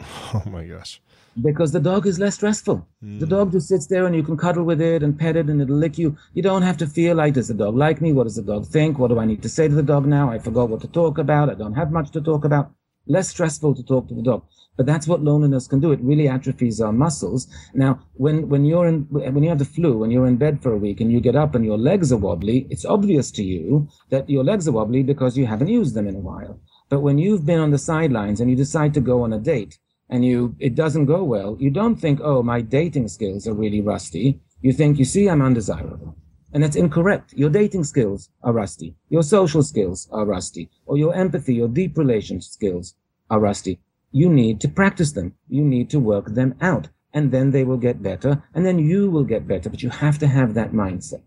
[0.34, 1.00] Oh my gosh.
[1.40, 2.86] Because the dog is less stressful.
[3.04, 3.20] Mm.
[3.20, 5.60] The dog just sits there and you can cuddle with it and pet it and
[5.60, 6.16] it'll lick you.
[6.34, 8.12] You don't have to feel like, does the dog like me?
[8.12, 8.98] What does the dog think?
[8.98, 10.30] What do I need to say to the dog now?
[10.30, 11.50] I forgot what to talk about.
[11.50, 12.72] I don't have much to talk about.
[13.06, 14.44] Less stressful to talk to the dog.
[14.76, 15.92] But that's what loneliness can do.
[15.92, 17.46] It really atrophies our muscles.
[17.74, 20.72] Now, when, when you're in, when you have the flu, when you're in bed for
[20.72, 23.88] a week and you get up and your legs are wobbly, it's obvious to you
[24.10, 26.58] that your legs are wobbly because you haven't used them in a while.
[26.88, 29.78] But when you've been on the sidelines and you decide to go on a date
[30.08, 33.80] and you, it doesn't go well, you don't think, oh, my dating skills are really
[33.80, 34.40] rusty.
[34.62, 36.16] You think, you see, I'm undesirable.
[36.52, 37.32] And that's incorrect.
[37.34, 38.94] Your dating skills are rusty.
[39.08, 40.70] Your social skills are rusty.
[40.86, 42.94] Or your empathy, your deep relation skills
[43.30, 43.80] are rusty
[44.12, 45.34] you need to practice them.
[45.48, 46.88] You need to work them out.
[47.14, 48.42] And then they will get better.
[48.54, 49.68] And then you will get better.
[49.68, 51.22] But you have to have that mindset.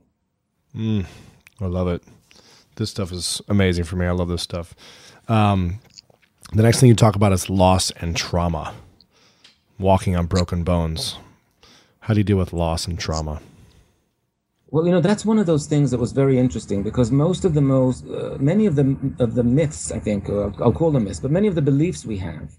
[0.76, 1.06] Mm,
[1.60, 2.04] I love it.
[2.76, 4.06] This stuff is amazing for me.
[4.06, 4.76] I love this stuff.
[5.28, 5.80] Um,
[6.54, 8.76] the next thing you talk about is loss and trauma,
[9.80, 11.18] walking on broken bones.
[12.02, 13.42] How do you deal with loss and trauma?
[14.68, 17.54] Well, you know that's one of those things that was very interesting because most of
[17.54, 21.20] the most, uh, many of the of the myths, I think, I'll call them myths,
[21.20, 22.52] but many of the beliefs we have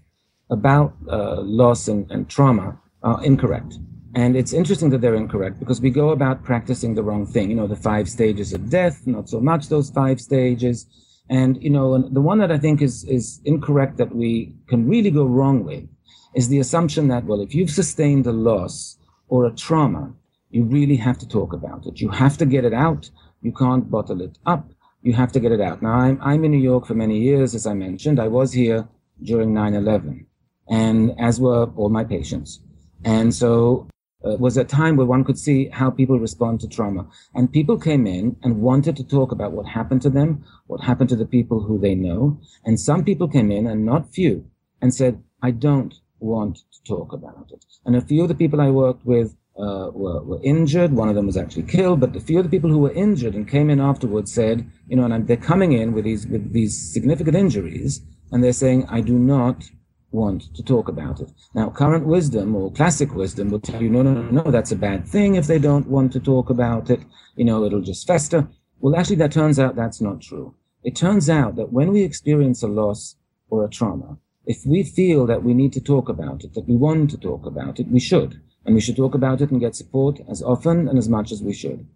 [0.49, 3.77] about uh, loss and, and trauma are incorrect.
[4.15, 7.49] And it's interesting that they're incorrect because we go about practicing the wrong thing.
[7.49, 10.87] You know, the five stages of death, not so much those five stages.
[11.29, 15.11] And, you know, the one that I think is, is incorrect that we can really
[15.11, 15.87] go wrong with
[16.33, 20.13] is the assumption that, well, if you've sustained a loss or a trauma,
[20.49, 21.99] you really have to talk about it.
[21.99, 23.09] You have to get it out.
[23.41, 24.71] You can't bottle it up.
[25.01, 25.81] You have to get it out.
[25.81, 28.19] Now, I'm, I'm in New York for many years, as I mentioned.
[28.19, 28.87] I was here
[29.21, 30.25] during 9 11
[30.69, 32.59] and as were all my patients.
[33.05, 33.87] And so
[34.25, 37.07] uh, was a time where one could see how people respond to trauma.
[37.35, 41.09] And people came in and wanted to talk about what happened to them, what happened
[41.09, 42.39] to the people who they know.
[42.65, 44.49] And some people came in, and not few,
[44.81, 47.63] and said, I don't want to talk about it.
[47.85, 50.91] And a few of the people I worked with uh, were, were injured.
[50.93, 53.35] One of them was actually killed, but a few of the people who were injured
[53.35, 56.93] and came in afterwards said, you know, and they're coming in with these, with these
[56.93, 59.63] significant injuries, and they're saying, I do not
[60.11, 61.31] want to talk about it.
[61.53, 64.75] Now, current wisdom or classic wisdom will tell you, no, no, no, no, that's a
[64.75, 67.01] bad thing if they don't want to talk about it.
[67.35, 68.47] You know, it'll just fester.
[68.79, 70.55] Well, actually, that turns out that's not true.
[70.83, 73.15] It turns out that when we experience a loss
[73.49, 76.75] or a trauma, if we feel that we need to talk about it, that we
[76.75, 78.39] want to talk about it, we should.
[78.67, 81.41] And we should talk about it and get support as often and as much as
[81.41, 81.87] we should.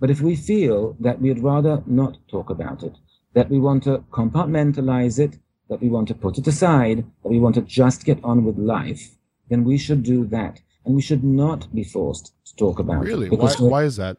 [0.00, 2.96] But if we feel that we'd rather not talk about it,
[3.34, 5.38] that we want to compartmentalize it,
[5.70, 8.58] that we want to put it aside, that we want to just get on with
[8.58, 9.14] life,
[9.48, 10.60] then we should do that.
[10.84, 13.28] And we should not be forced to talk about really?
[13.28, 13.30] it.
[13.30, 13.42] Really?
[13.42, 14.16] Why, why is that?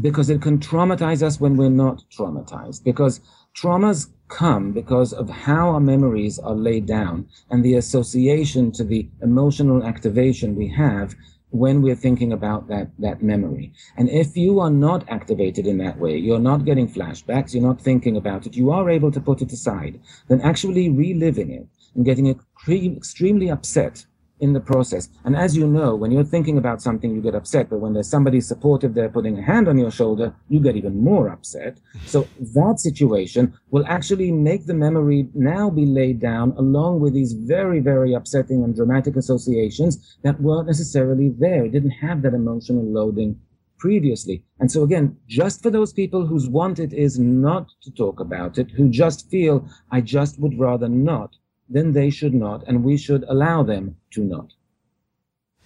[0.00, 2.82] Because it can traumatize us when we're not traumatized.
[2.82, 3.20] Because
[3.56, 9.08] traumas come because of how our memories are laid down and the association to the
[9.22, 11.14] emotional activation we have
[11.54, 13.72] when we're thinking about that, that memory.
[13.96, 17.80] And if you are not activated in that way, you're not getting flashbacks, you're not
[17.80, 22.04] thinking about it, you are able to put it aside, then actually reliving it and
[22.04, 24.04] getting extremely upset
[24.44, 25.08] in the process.
[25.24, 27.70] And as you know, when you're thinking about something, you get upset.
[27.70, 31.02] But when there's somebody supportive there putting a hand on your shoulder, you get even
[31.02, 31.78] more upset.
[32.14, 37.32] So that situation will actually make the memory now be laid down along with these
[37.32, 41.64] very, very upsetting and dramatic associations that weren't necessarily there.
[41.64, 43.40] It didn't have that emotional loading
[43.78, 44.44] previously.
[44.60, 48.58] And so again, just for those people whose want it is not to talk about
[48.58, 51.36] it, who just feel, I just would rather not,
[51.74, 54.52] then they should not, and we should allow them to not.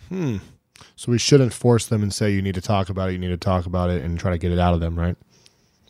[0.08, 0.38] Hmm.
[0.96, 3.28] So we shouldn't force them and say you need to talk about it, you need
[3.28, 5.16] to talk about it and try to get it out of them, right?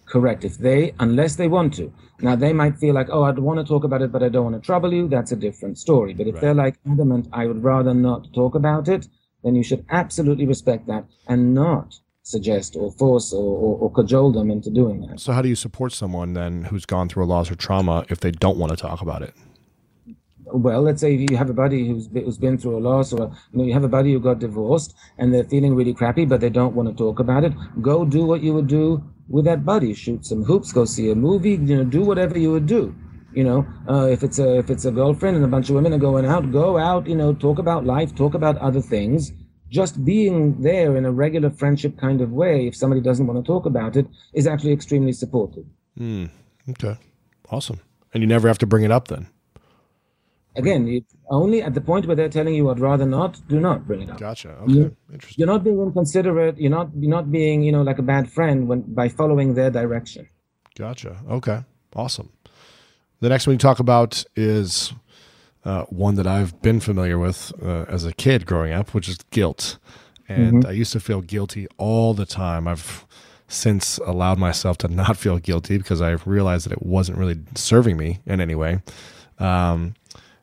[0.06, 0.44] Correct.
[0.44, 1.92] If they, unless they want to.
[2.20, 4.44] Now they might feel like, oh, I'd want to talk about it, but I don't
[4.44, 5.06] want to trouble you.
[5.06, 6.14] That's a different story.
[6.14, 6.40] But if right.
[6.40, 9.06] they're like adamant, I would rather not talk about it,
[9.44, 14.32] then you should absolutely respect that and not suggest or force or, or, or, cajole
[14.32, 15.18] them into doing that.
[15.18, 18.20] So how do you support someone then who's gone through a loss or trauma if
[18.20, 19.32] they don't want to talk about it?
[20.52, 23.58] Well, let's say you have a buddy who's who's been through a loss, or you
[23.58, 26.50] know, you have a buddy who got divorced and they're feeling really crappy, but they
[26.50, 27.52] don't want to talk about it.
[27.80, 29.94] Go do what you would do with that buddy.
[29.94, 30.72] Shoot some hoops.
[30.72, 31.52] Go see a movie.
[31.52, 32.94] You know, do whatever you would do.
[33.32, 35.92] You know, uh, if it's a if it's a girlfriend and a bunch of women
[35.92, 37.06] are going out, go out.
[37.06, 39.32] You know, talk about life, talk about other things.
[39.70, 43.46] Just being there in a regular friendship kind of way, if somebody doesn't want to
[43.46, 45.64] talk about it, is actually extremely supportive.
[46.00, 46.30] Mm,
[46.70, 46.96] okay,
[47.50, 47.80] awesome.
[48.14, 49.28] And you never have to bring it up then.
[50.58, 54.02] Again, only at the point where they're telling you I'd rather not, do not bring
[54.02, 54.18] it up.
[54.18, 54.50] Gotcha.
[54.50, 54.72] Okay.
[54.72, 55.34] You're, Interesting.
[55.38, 56.58] You're not being inconsiderate.
[56.58, 59.70] You're not you're not being, you know, like a bad friend when by following their
[59.70, 60.28] direction.
[60.76, 61.16] Gotcha.
[61.30, 61.64] Okay.
[61.94, 62.30] Awesome.
[63.20, 64.92] The next one you talk about is
[65.64, 69.18] uh, one that I've been familiar with uh, as a kid growing up, which is
[69.30, 69.78] guilt.
[70.28, 70.68] And mm-hmm.
[70.68, 72.68] I used to feel guilty all the time.
[72.68, 73.06] I've
[73.48, 77.96] since allowed myself to not feel guilty because I realized that it wasn't really serving
[77.96, 78.82] me in any way.
[79.38, 79.94] Um,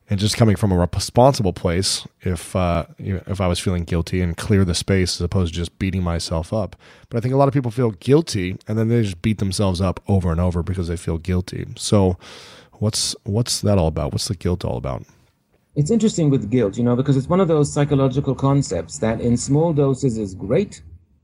[0.10, 4.38] and just coming from a responsible place if uh, if I was feeling guilty and
[4.38, 6.76] clear the space as opposed to just beating myself up.
[7.10, 9.82] But I think a lot of people feel guilty and then they just beat themselves
[9.82, 11.66] up over and over because they feel guilty.
[11.76, 12.18] So
[12.74, 14.12] what's what's that all about?
[14.12, 15.04] What's the guilt all about?
[15.76, 19.36] It's interesting with guilt, you know, because it's one of those psychological concepts that in
[19.36, 20.82] small doses is great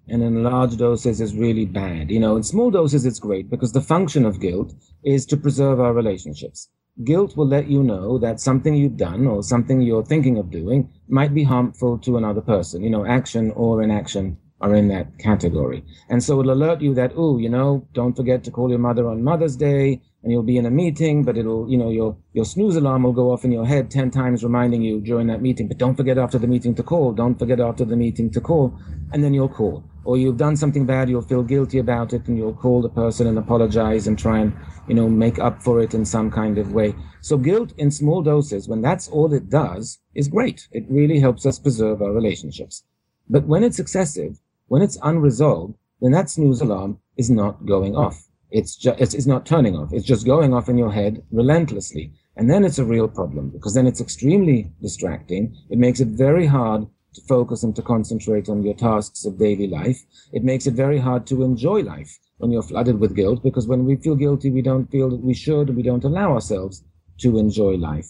[0.09, 2.11] and in large doses is really bad.
[2.11, 4.73] You know, in small doses it's great because the function of guilt
[5.03, 6.67] is to preserve our relationships
[7.03, 10.89] guilt will let you know that something you've done or something you're thinking of doing
[11.07, 12.83] might be harmful to another person.
[12.83, 15.83] You know, action or inaction are in that category.
[16.09, 19.07] And so it'll alert you that, oh, you know, don't forget to call your mother
[19.07, 22.45] on Mother's Day and you'll be in a meeting, but it'll, you know, your, your
[22.45, 25.67] snooze alarm will go off in your head 10 times reminding you during that meeting,
[25.67, 27.11] but don't forget after the meeting to call.
[27.11, 28.77] Don't forget after the meeting to call.
[29.11, 32.37] And then you'll call or you've done something bad, you'll feel guilty about it and
[32.37, 34.53] you'll call the person and apologize and try and,
[34.87, 36.95] you know, make up for it in some kind of way.
[37.21, 40.67] So guilt in small doses, when that's all it does, is great.
[40.71, 42.83] It really helps us preserve our relationships.
[43.29, 44.39] But when it's excessive,
[44.71, 48.23] when it's unresolved, then that snooze alarm is not going off.
[48.51, 49.91] It's just, it's, it's not turning off.
[49.91, 52.13] It's just going off in your head relentlessly.
[52.37, 55.53] And then it's a real problem because then it's extremely distracting.
[55.69, 59.67] It makes it very hard to focus and to concentrate on your tasks of daily
[59.67, 60.05] life.
[60.31, 63.83] It makes it very hard to enjoy life when you're flooded with guilt because when
[63.83, 66.81] we feel guilty, we don't feel that we should, we don't allow ourselves
[67.19, 68.07] to enjoy life.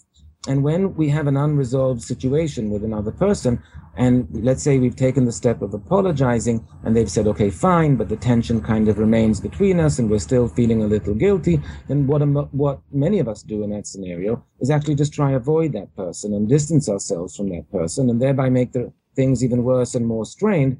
[0.48, 3.62] And when we have an unresolved situation with another person,
[3.96, 8.08] and let's say we've taken the step of apologizing and they've said, okay, fine, but
[8.08, 12.06] the tension kind of remains between us and we're still feeling a little guilty, then
[12.06, 12.22] what,
[12.52, 16.34] what many of us do in that scenario is actually just try avoid that person
[16.34, 20.24] and distance ourselves from that person and thereby make the things even worse and more
[20.24, 20.78] strained.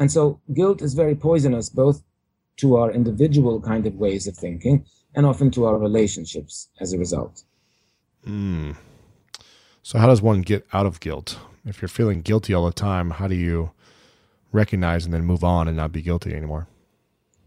[0.00, 2.02] And so guilt is very poisonous, both
[2.56, 6.98] to our individual kind of ways of thinking and often to our relationships as a
[6.98, 7.44] result.
[8.26, 8.74] Mm.
[9.86, 11.38] So, how does one get out of guilt?
[11.66, 13.72] If you're feeling guilty all the time, how do you
[14.50, 16.66] recognize and then move on and not be guilty anymore?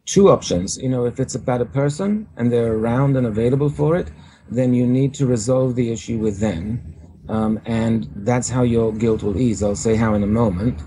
[0.05, 0.77] Two options.
[0.77, 4.11] You know, if it's about a person and they're around and available for it,
[4.51, 6.79] then you need to resolve the issue with them.
[7.27, 9.63] Um, and that's how your guilt will ease.
[9.63, 10.79] I'll say how in a moment.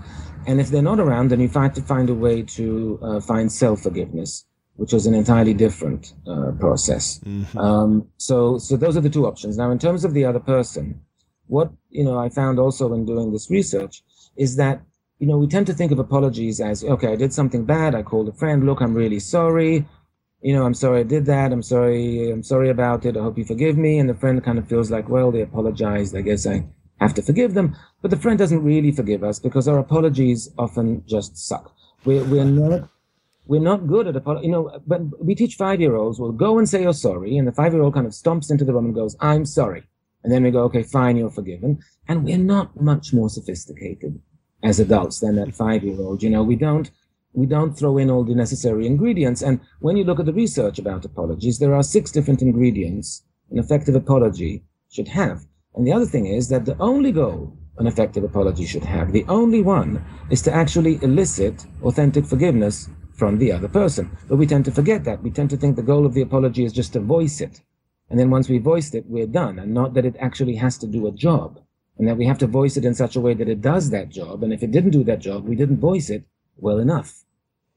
[0.47, 3.51] And if they're not around, then you have to find a way to uh, find
[3.51, 4.45] self forgiveness,
[4.77, 7.19] which is an entirely different uh, process.
[7.25, 7.57] Mm-hmm.
[7.57, 9.57] Um, so, so those are the two options.
[9.57, 11.01] Now, in terms of the other person,
[11.51, 14.03] what you know I found also in doing this research
[14.37, 14.81] is that
[15.19, 18.03] you know we tend to think of apologies as okay I did something bad I
[18.03, 19.85] called a friend look I'm really sorry
[20.41, 23.37] you know I'm sorry I did that I'm sorry I'm sorry about it I hope
[23.37, 26.47] you forgive me and the friend kind of feels like well they apologized I guess
[26.47, 26.65] I
[27.01, 31.03] have to forgive them but the friend doesn't really forgive us because our apologies often
[31.05, 31.75] just suck
[32.05, 32.89] we're, we're not
[33.45, 34.45] we're not good at apology.
[34.45, 37.37] You know, but we teach five year olds, well, go and say you're sorry.
[37.37, 39.83] And the five year old kind of stomps into the room and goes, I'm sorry.
[40.23, 41.79] And then we go, okay, fine, you're forgiven.
[42.07, 44.21] And we're not much more sophisticated
[44.63, 46.21] as adults than that five year old.
[46.21, 46.91] You know, we don't,
[47.33, 49.41] we don't throw in all the necessary ingredients.
[49.41, 53.59] And when you look at the research about apologies, there are six different ingredients an
[53.59, 55.45] effective apology should have.
[55.75, 59.11] And the other thing is that the only goal an effective apology should have.
[59.11, 64.15] The only one is to actually elicit authentic forgiveness from the other person.
[64.27, 65.21] But we tend to forget that.
[65.23, 67.61] We tend to think the goal of the apology is just to voice it.
[68.11, 69.57] And then once we voiced it, we're done.
[69.57, 71.59] And not that it actually has to do a job.
[71.97, 74.09] And that we have to voice it in such a way that it does that
[74.09, 74.43] job.
[74.43, 76.23] And if it didn't do that job, we didn't voice it
[76.57, 77.23] well enough.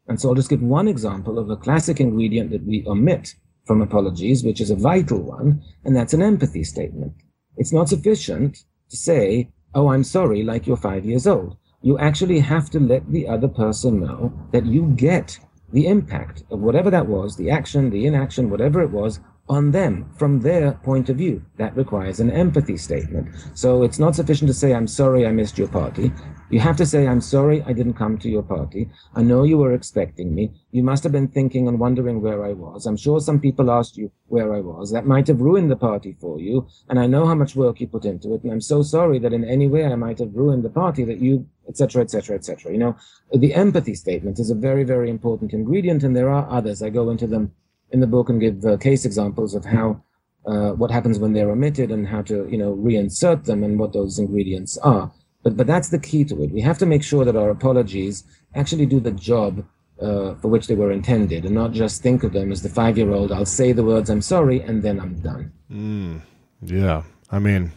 [0.06, 3.80] And so I'll just give one example of a classic ingredient that we omit from
[3.80, 7.14] apologies, which is a vital one, and that's an empathy statement.
[7.56, 12.40] It's not sufficient to say, oh, I'm sorry, like you're five years old you actually
[12.40, 15.38] have to let the other person know that you get
[15.70, 20.10] the impact of whatever that was, the action, the inaction, whatever it was, on them
[20.16, 21.44] from their point of view.
[21.58, 23.28] That requires an empathy statement.
[23.54, 26.12] So it's not sufficient to say, I'm sorry I missed your party.
[26.50, 28.88] You have to say, I'm sorry I didn't come to your party.
[29.14, 30.52] I know you were expecting me.
[30.70, 32.86] You must have been thinking and wondering where I was.
[32.86, 34.90] I'm sure some people asked you where I was.
[34.92, 36.66] That might have ruined the party for you.
[36.88, 38.42] And I know how much work you put into it.
[38.44, 41.18] And I'm so sorry that in any way I might have ruined the party that
[41.18, 42.72] you, etc., etc., etc.
[42.72, 42.96] You know,
[43.32, 46.02] the empathy statement is a very, very important ingredient.
[46.02, 46.82] And there are others.
[46.82, 47.52] I go into them
[47.94, 50.02] in the book and give uh, case examples of how
[50.46, 53.92] uh, what happens when they're omitted and how to you know reinsert them and what
[53.92, 55.10] those ingredients are.
[55.42, 56.50] But but that's the key to it.
[56.50, 58.24] We have to make sure that our apologies
[58.54, 59.64] actually do the job
[60.02, 63.30] uh, for which they were intended, and not just think of them as the five-year-old.
[63.30, 65.52] I'll say the words "I'm sorry" and then I'm done.
[65.70, 66.20] Mm,
[66.62, 67.72] yeah, I mean,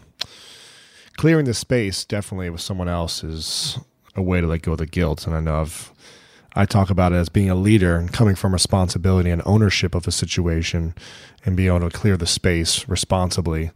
[1.15, 3.79] clearing the space definitely with someone else is
[4.15, 5.27] a way to let go of the guilt.
[5.27, 5.91] And I know I've
[6.57, 10.07] I talk about it as being a leader and coming from responsibility and ownership of
[10.07, 10.95] a situation,
[11.45, 13.69] and being able to clear the space responsibly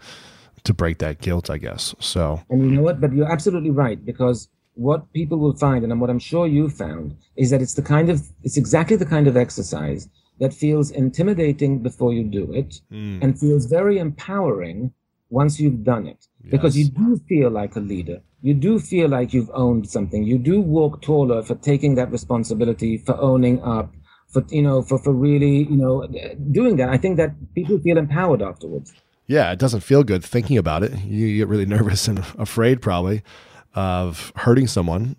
[0.63, 1.93] to break that guilt, I guess.
[1.99, 2.99] So, and you know what?
[2.99, 7.15] But you're absolutely right because what people will find, and what I'm sure you found,
[7.35, 10.09] is that it's the kind of it's exactly the kind of exercise
[10.39, 13.21] that feels intimidating before you do it, mm.
[13.21, 14.91] and feels very empowering
[15.29, 16.51] once you've done it, yes.
[16.51, 18.21] because you do feel like a leader.
[18.41, 20.23] You do feel like you've owned something.
[20.23, 23.93] You do walk taller for taking that responsibility, for owning up,
[24.29, 26.07] for you know, for for really you know
[26.51, 26.89] doing that.
[26.89, 28.93] I think that people feel empowered afterwards
[29.31, 30.91] yeah, it doesn't feel good thinking about it.
[31.05, 33.23] You get really nervous and afraid probably
[33.73, 35.15] of hurting someone.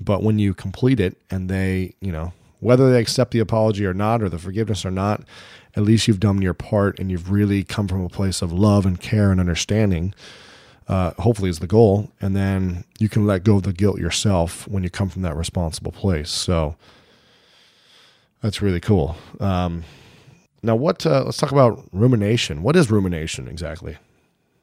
[0.00, 3.94] But when you complete it and they, you know, whether they accept the apology or
[3.94, 5.22] not or the forgiveness or not,
[5.74, 8.86] at least you've done your part and you've really come from a place of love
[8.86, 10.14] and care and understanding.
[10.88, 12.10] Uh, hopefully, is the goal.
[12.20, 15.36] And then you can let go of the guilt yourself when you come from that
[15.36, 16.30] responsible place.
[16.30, 16.76] So
[18.40, 19.16] that's really cool.
[19.38, 19.84] Um,
[20.62, 21.04] now, what?
[21.04, 22.62] Uh, let's talk about rumination.
[22.62, 23.96] What is rumination exactly?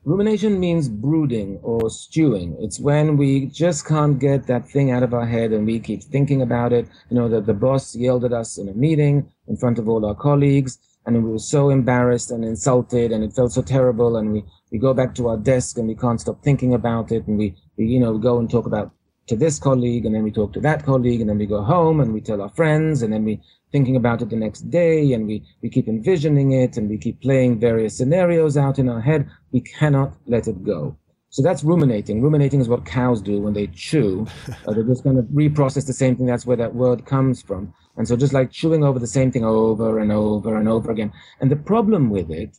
[0.04, 2.56] Rumination means brooding or stewing.
[2.60, 6.04] It's when we just can't get that thing out of our head and we keep
[6.04, 6.88] thinking about it.
[7.10, 10.06] You know, that the boss yelled at us in a meeting in front of all
[10.06, 14.34] our colleagues and we were so embarrassed and insulted and it felt so terrible and
[14.34, 17.38] we, we go back to our desk and we can't stop thinking about it and
[17.38, 18.92] we, we you know, go and talk about
[19.28, 22.00] to this colleague and then we talk to that colleague and then we go home
[22.00, 23.42] and we tell our friends and then we
[23.72, 27.22] thinking about it the next day and we, we keep envisioning it and we keep
[27.22, 29.28] playing various scenarios out in our head.
[29.52, 30.96] We cannot let it go.
[31.30, 32.22] So that's ruminating.
[32.22, 34.26] Ruminating is what cows do when they chew.
[34.68, 36.26] Uh, they just kind of reprocess the same thing.
[36.26, 37.74] That's where that word comes from.
[37.98, 41.14] And so just like chewing over the same thing over and over and over again.
[41.40, 42.58] And the problem with it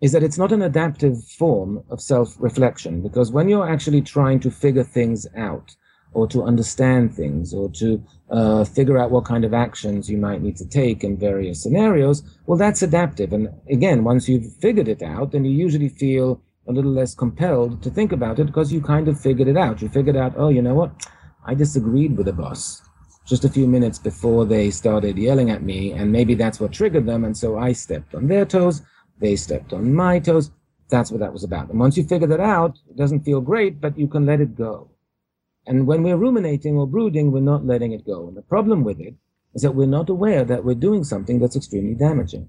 [0.00, 4.50] is that it's not an adaptive form of self-reflection because when you're actually trying to
[4.50, 5.74] figure things out,
[6.16, 10.40] or to understand things or to uh, figure out what kind of actions you might
[10.40, 13.34] need to take in various scenarios, well, that's adaptive.
[13.34, 17.82] And again, once you've figured it out, then you usually feel a little less compelled
[17.82, 19.82] to think about it because you kind of figured it out.
[19.82, 21.06] You figured out, oh, you know what?
[21.44, 22.82] I disagreed with the boss
[23.26, 27.06] just a few minutes before they started yelling at me, and maybe that's what triggered
[27.06, 27.24] them.
[27.24, 28.82] And so I stepped on their toes,
[29.18, 30.50] they stepped on my toes.
[30.88, 31.68] That's what that was about.
[31.68, 34.56] And once you figure that out, it doesn't feel great, but you can let it
[34.56, 34.88] go.
[35.66, 38.28] And when we're ruminating or brooding, we're not letting it go.
[38.28, 39.14] And the problem with it
[39.54, 42.48] is that we're not aware that we're doing something that's extremely damaging.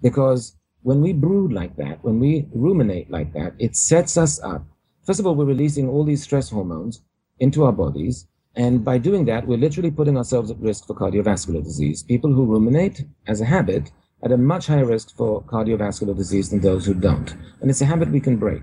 [0.00, 4.64] Because when we brood like that, when we ruminate like that, it sets us up.
[5.02, 7.02] First of all, we're releasing all these stress hormones
[7.40, 8.28] into our bodies.
[8.56, 12.02] And by doing that, we're literally putting ourselves at risk for cardiovascular disease.
[12.02, 13.90] People who ruminate as a habit
[14.22, 17.34] at a much higher risk for cardiovascular disease than those who don't.
[17.60, 18.62] And it's a habit we can break.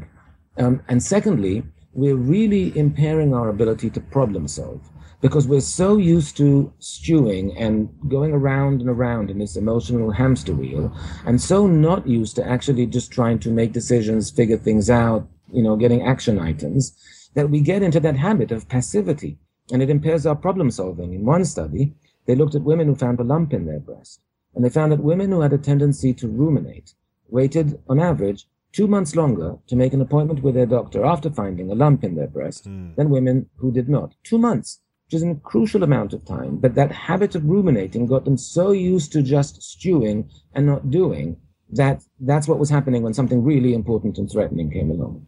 [0.58, 1.64] Um, and secondly,
[1.94, 4.82] we're really impairing our ability to problem solve
[5.22, 10.54] because we're so used to stewing and going around and around in this emotional hamster
[10.54, 10.92] wheel
[11.26, 15.62] and so not used to actually just trying to make decisions, figure things out, you
[15.62, 16.96] know, getting action items
[17.36, 19.38] that we get into that habit of passivity
[19.72, 21.14] and it impairs our problem solving.
[21.14, 21.94] In one study,
[22.26, 24.22] they looked at women who found a lump in their breast
[24.56, 26.94] and they found that women who had a tendency to ruminate
[27.30, 31.72] waited on average two months longer to make an appointment with their doctor after finding
[31.72, 32.96] a lump in their breast mm.
[32.96, 34.16] than women who did not.
[34.24, 36.58] Two months, which is a crucial amount of time.
[36.58, 41.38] But that habit of ruminating got them so used to just stewing and not doing
[41.74, 45.26] that that's what was happening when something really important and threatening came along.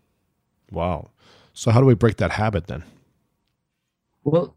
[0.71, 1.11] Wow.
[1.53, 2.83] So how do we break that habit then?
[4.23, 4.55] Well,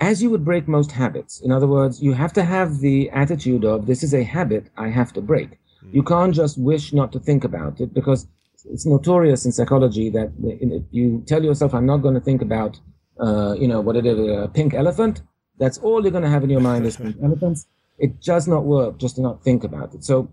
[0.00, 3.64] as you would break most habits, in other words, you have to have the attitude
[3.64, 5.50] of this is a habit I have to break.
[5.84, 5.94] Mm.
[5.94, 8.28] You can't just wish not to think about it because
[8.64, 12.78] it's notorious in psychology that if you tell yourself, I'm not going to think about,
[13.18, 15.22] uh, you know, what it is, a pink elephant,
[15.58, 17.66] that's all you're going to have in your mind is pink elephants.
[17.98, 20.04] It does not work just to not think about it.
[20.04, 20.32] So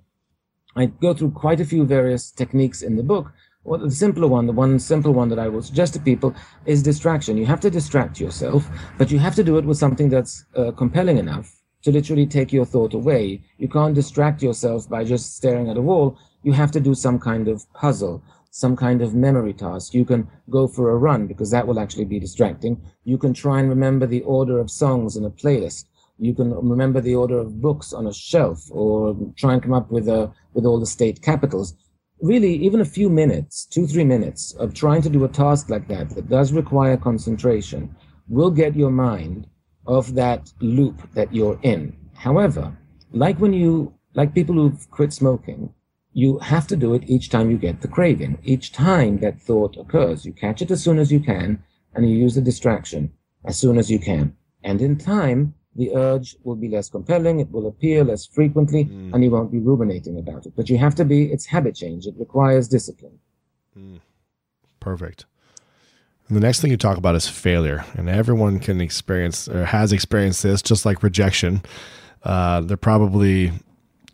[0.75, 3.31] I go through quite a few various techniques in the book.
[3.67, 6.35] Well, the simpler one, the one simple one that I will suggest to people
[6.67, 7.35] is distraction.
[7.35, 10.71] You have to distract yourself, but you have to do it with something that's uh,
[10.73, 11.51] compelling enough
[11.81, 13.41] to literally take your thought away.
[13.57, 16.15] You can't distract yourself by just staring at a wall.
[16.43, 19.95] You have to do some kind of puzzle, some kind of memory task.
[19.95, 22.79] You can go for a run because that will actually be distracting.
[23.03, 25.85] You can try and remember the order of songs in a playlist
[26.17, 29.91] you can remember the order of books on a shelf or try and come up
[29.91, 31.75] with a with all the state capitals
[32.25, 35.87] really even a few minutes two three minutes of trying to do a task like
[35.87, 37.95] that that does require concentration
[38.27, 39.47] will get your mind
[39.85, 41.95] off that loop that you're in.
[42.15, 42.75] However
[43.11, 45.71] like when you like people who've quit smoking
[46.13, 48.39] you have to do it each time you get the craving.
[48.43, 51.63] Each time that thought occurs you catch it as soon as you can
[51.93, 53.11] and you use the distraction
[53.45, 54.35] as soon as you can.
[54.63, 59.13] And in time the urge will be less compelling, it will appear less frequently, mm.
[59.13, 60.53] and you won't be ruminating about it.
[60.55, 63.19] But you have to be, it's habit change, it requires discipline.
[63.77, 63.99] Mm.
[64.79, 65.25] Perfect.
[66.27, 69.91] And the next thing you talk about is failure, and everyone can experience or has
[69.91, 71.61] experienced this, just like rejection.
[72.23, 73.51] Uh, they're probably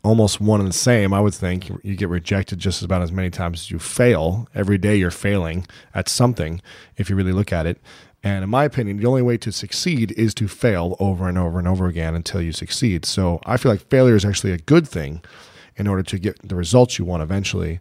[0.03, 1.13] almost one and the same.
[1.13, 4.47] I would think you get rejected just about as many times as you fail.
[4.55, 6.61] Every day you're failing at something
[6.97, 7.79] if you really look at it.
[8.23, 11.57] And in my opinion, the only way to succeed is to fail over and over
[11.57, 13.05] and over again until you succeed.
[13.05, 15.23] So I feel like failure is actually a good thing
[15.75, 17.79] in order to get the results you want eventually.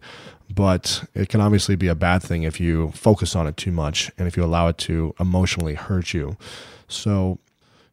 [0.52, 4.10] But it can obviously be a bad thing if you focus on it too much
[4.18, 6.36] and if you allow it to emotionally hurt you.
[6.88, 7.38] So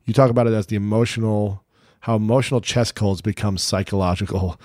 [0.06, 1.64] you talk about it as the emotional,
[2.02, 4.60] how emotional chest colds become psychological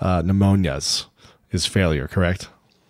[0.00, 1.06] uh, pneumonias
[1.52, 2.48] is failure, correct?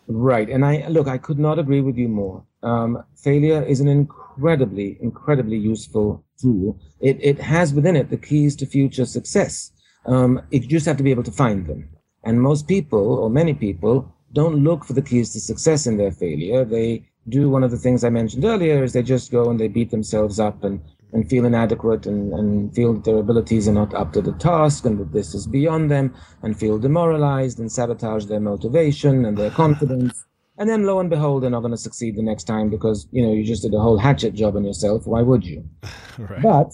[0.09, 0.49] Right.
[0.49, 2.43] And I look, I could not agree with you more.
[2.63, 6.79] Um, failure is an incredibly, incredibly useful tool.
[7.01, 9.73] It, it has within it the keys to future success.
[10.07, 11.89] Um, you just have to be able to find them.
[12.25, 16.11] And most people, or many people, don't look for the keys to success in their
[16.13, 16.65] failure.
[16.65, 19.69] They do one of the things I mentioned earlier is they just go and they
[19.69, 20.81] beat themselves up and,
[21.13, 24.85] and feel inadequate and, and feel that their abilities are not up to the task
[24.85, 29.51] and that this is beyond them and feel demoralized and sabotage their motivation and their
[29.51, 30.25] confidence.
[30.59, 33.23] And then lo and behold, they're not going to succeed the next time because, you
[33.23, 35.07] know, you just did a whole hatchet job on yourself.
[35.07, 35.65] Why would you?
[36.19, 36.43] right.
[36.43, 36.73] But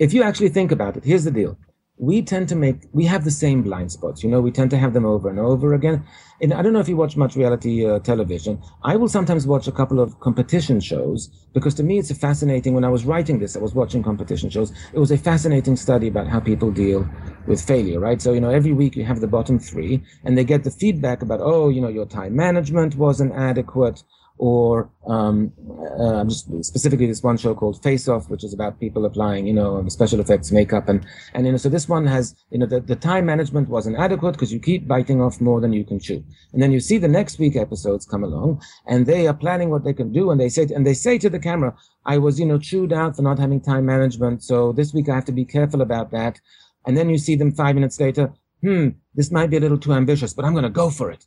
[0.00, 1.56] if you actually think about it, here's the deal
[2.02, 4.76] we tend to make we have the same blind spots you know we tend to
[4.76, 6.04] have them over and over again.
[6.40, 8.60] And i don't know if you watch much reality uh, television.
[8.82, 12.74] I will sometimes watch a couple of competition shows because to me it's a fascinating
[12.74, 16.08] when i was writing this i was watching competition shows it was a fascinating study
[16.08, 17.08] about how people deal
[17.46, 18.20] with failure right?
[18.20, 21.22] So you know every week you have the bottom three and they get the feedback
[21.22, 24.02] about oh you know your time management wasn't adequate
[24.42, 25.52] or um,
[26.00, 29.52] uh, just specifically this one show called Face Off, which is about people applying, you
[29.52, 32.80] know, special effects makeup, and and you know, so this one has, you know, the,
[32.80, 36.24] the time management wasn't adequate because you keep biting off more than you can chew,
[36.52, 39.84] and then you see the next week episodes come along, and they are planning what
[39.84, 41.72] they can do, and they say and they say to the camera,
[42.04, 45.14] I was, you know, chewed out for not having time management, so this week I
[45.14, 46.40] have to be careful about that,
[46.84, 49.92] and then you see them five minutes later, hmm, this might be a little too
[49.92, 51.26] ambitious, but I'm going to go for it,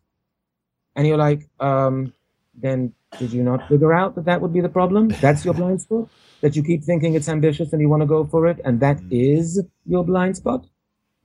[0.97, 2.11] and you're like, um
[2.57, 5.09] then did you not figure out that that would be the problem?
[5.21, 6.09] That's your blind spot?
[6.41, 8.97] That you keep thinking it's ambitious and you want to go for it, and that
[8.97, 9.07] mm.
[9.11, 10.65] is your blind spot?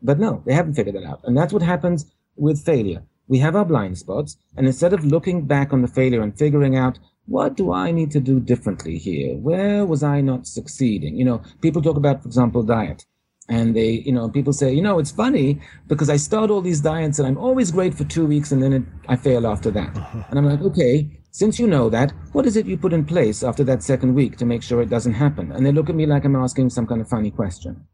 [0.03, 1.21] But no, they haven't figured it out.
[1.25, 2.07] And that's what happens
[2.37, 3.03] with failure.
[3.29, 6.77] We have our blind spots, and instead of looking back on the failure and figuring
[6.77, 9.37] out, what do I need to do differently here?
[9.37, 11.17] Where was I not succeeding?
[11.17, 13.05] You know, people talk about, for example, diet
[13.51, 16.81] and they you know people say you know it's funny because i start all these
[16.81, 19.95] diets and i'm always great for two weeks and then it, i fail after that
[20.31, 23.43] and i'm like okay since you know that what is it you put in place
[23.43, 25.53] after that second week to make sure it doesn't happen?
[25.53, 27.87] And they look at me like i'm asking some kind of funny question.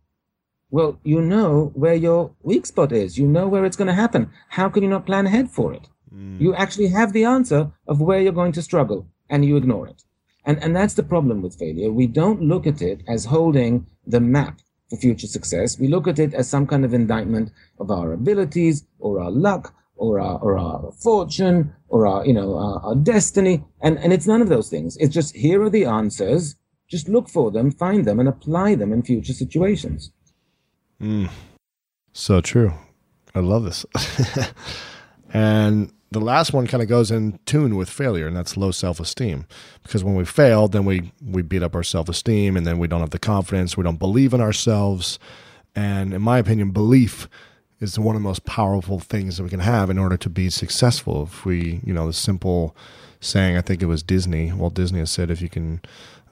[0.71, 3.19] Well you know where your weak spot is.
[3.19, 4.31] You know where it's going to happen.
[4.51, 5.89] How can you not plan ahead for it?
[6.15, 6.41] Mm.
[6.41, 10.03] you actually have the answer of where you're going to struggle and you ignore it.
[10.45, 11.91] And and that's the problem with failure.
[11.91, 15.79] We don't look at it as holding the map for future success.
[15.79, 19.75] We look at it as some kind of indictment of our abilities or our luck
[19.97, 23.65] or our, or our fortune or our, you know, our, destiny.
[23.81, 24.97] And, and it's none of those things.
[24.99, 26.57] It's just here are the answers.
[26.89, 30.13] Just look for them, find them, and apply them in future situations.
[31.01, 31.31] Mm.
[32.13, 32.73] So true.
[33.35, 33.85] I love this.
[35.33, 39.01] and the last one kind of goes in tune with failure, and that's low self
[39.01, 39.47] esteem.
[39.83, 42.87] Because when we fail, then we, we beat up our self esteem, and then we
[42.87, 45.19] don't have the confidence, we don't believe in ourselves.
[45.75, 47.29] And in my opinion, belief
[47.81, 50.49] is one of the most powerful things that we can have in order to be
[50.51, 51.25] successful.
[51.25, 52.75] If we, you know, the simple
[53.21, 55.83] saying, I think it was Disney, Walt Disney has said, if you can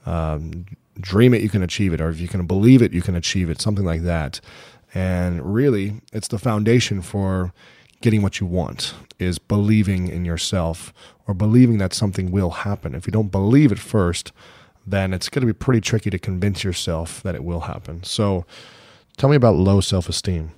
[0.05, 0.65] um,
[0.99, 3.49] dream it, you can achieve it, or if you can believe it, you can achieve
[3.49, 4.39] it, something like that.
[4.93, 7.53] And really, it's the foundation for
[8.01, 10.93] getting what you want is believing in yourself
[11.27, 12.95] or believing that something will happen.
[12.95, 14.31] If you don't believe it first,
[14.85, 18.03] then it's going to be pretty tricky to convince yourself that it will happen.
[18.03, 18.45] So,
[19.17, 20.51] tell me about low self esteem.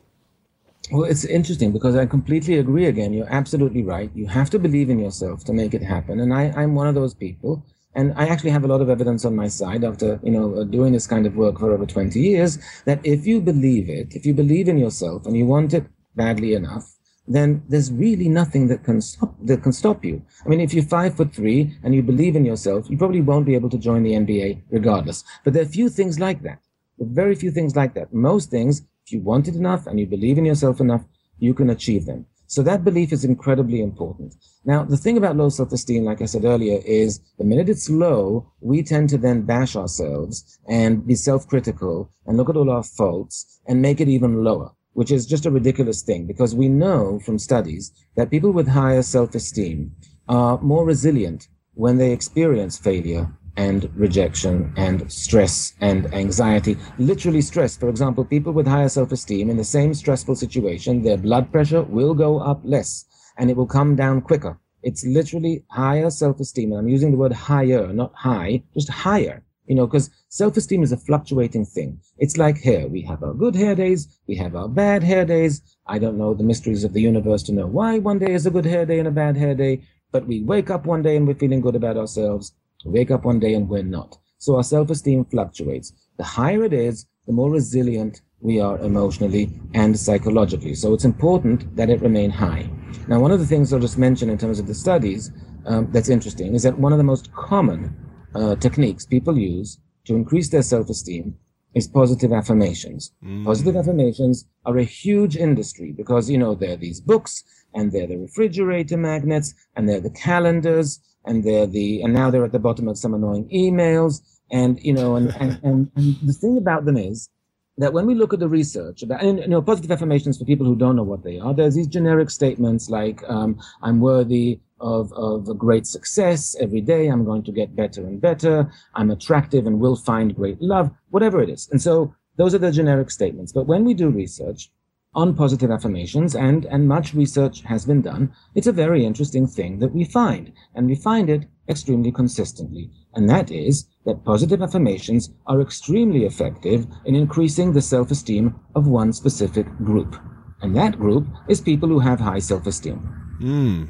[0.90, 3.12] Well, it's interesting because I completely agree again.
[3.12, 4.10] You're absolutely right.
[4.16, 6.22] You have to believe in yourself to make it happen.
[6.22, 7.66] And I, I'm one of those people.
[7.94, 10.64] And I actually have a lot of evidence on my side after, you know, uh,
[10.64, 14.26] doing this kind of work for over 20 years that if you believe it, if
[14.26, 16.94] you believe in yourself and you want it badly enough,
[17.28, 20.22] then there's really nothing that can stop that can stop you.
[20.46, 23.46] I mean, if you're five foot three and you believe in yourself, you probably won't
[23.46, 25.26] be able to join the NBA regardless.
[25.44, 26.60] But there are few things like that.
[26.98, 28.14] There are very few things like that.
[28.14, 31.06] Most things if you want it enough and you believe in yourself enough,
[31.40, 32.26] you can achieve them.
[32.48, 34.36] So that belief is incredibly important.
[34.66, 38.52] Now, the thing about low self-esteem, like I said earlier, is the minute it's low,
[38.60, 43.62] we tend to then bash ourselves and be self-critical and look at all our faults
[43.66, 47.40] and make it even lower, which is just a ridiculous thing because we know from
[47.40, 49.90] studies that people with higher self-esteem
[50.28, 56.78] are more resilient when they experience failure and rejection and stress and anxiety.
[57.00, 57.76] Literally stress.
[57.76, 62.14] For example, people with higher self-esteem in the same stressful situation, their blood pressure will
[62.14, 63.06] go up less
[63.38, 64.60] and it will come down quicker.
[64.84, 66.72] It's literally higher self-esteem.
[66.72, 69.44] And I'm using the word higher, not high, just higher.
[69.66, 72.00] You know, because self-esteem is a fluctuating thing.
[72.20, 72.88] It's like hair.
[72.88, 74.08] We have our good hair days.
[74.26, 75.62] We have our bad hair days.
[75.88, 78.52] I don't know the mysteries of the universe to know why one day is a
[78.52, 79.82] good hair day and a bad hair day,
[80.14, 82.54] but we wake up one day and we're feeling good about ourselves
[82.90, 84.18] wake up one day and we're not.
[84.38, 85.94] So our self-esteem fluctuates.
[86.18, 90.76] The higher it is, the more resilient we are emotionally and psychologically.
[90.76, 92.70] So it's important that it remain high.
[93.08, 95.32] Now, one of the things I'll just mention in terms of the studies
[95.66, 97.96] um, that's interesting is that one of the most common
[98.36, 101.36] uh, techniques people use to increase their self-esteem
[101.74, 103.12] is positive affirmations.
[103.24, 103.46] Mm.
[103.46, 108.08] Positive affirmations are a huge industry because, you know, there are these books and they're
[108.08, 112.60] the refrigerator magnets and they're the calendars and they're the and now they're at the
[112.60, 114.22] bottom of some annoying emails.
[114.52, 117.30] And you know and and, and, and the thing about them is
[117.78, 120.66] that when we look at the research about and, you know positive affirmations for people
[120.66, 125.12] who don't know what they are there's these generic statements like um, i'm worthy of,
[125.14, 126.56] of a great success.
[126.60, 128.72] Every day i'm going to get better and better.
[128.96, 131.68] I'm attractive and will find great love whatever it is.
[131.72, 133.52] And so those are the generic statements.
[133.52, 134.70] But when we do research
[135.14, 139.80] on positive affirmations, and, and much research has been done, it's a very interesting thing
[139.80, 142.92] that we find, and we find it extremely consistently.
[143.14, 149.12] And that is that positive affirmations are extremely effective in increasing the self-esteem of one
[149.12, 150.16] specific group.
[150.62, 153.38] And that group is people who have high self-esteem.
[153.42, 153.90] Mm.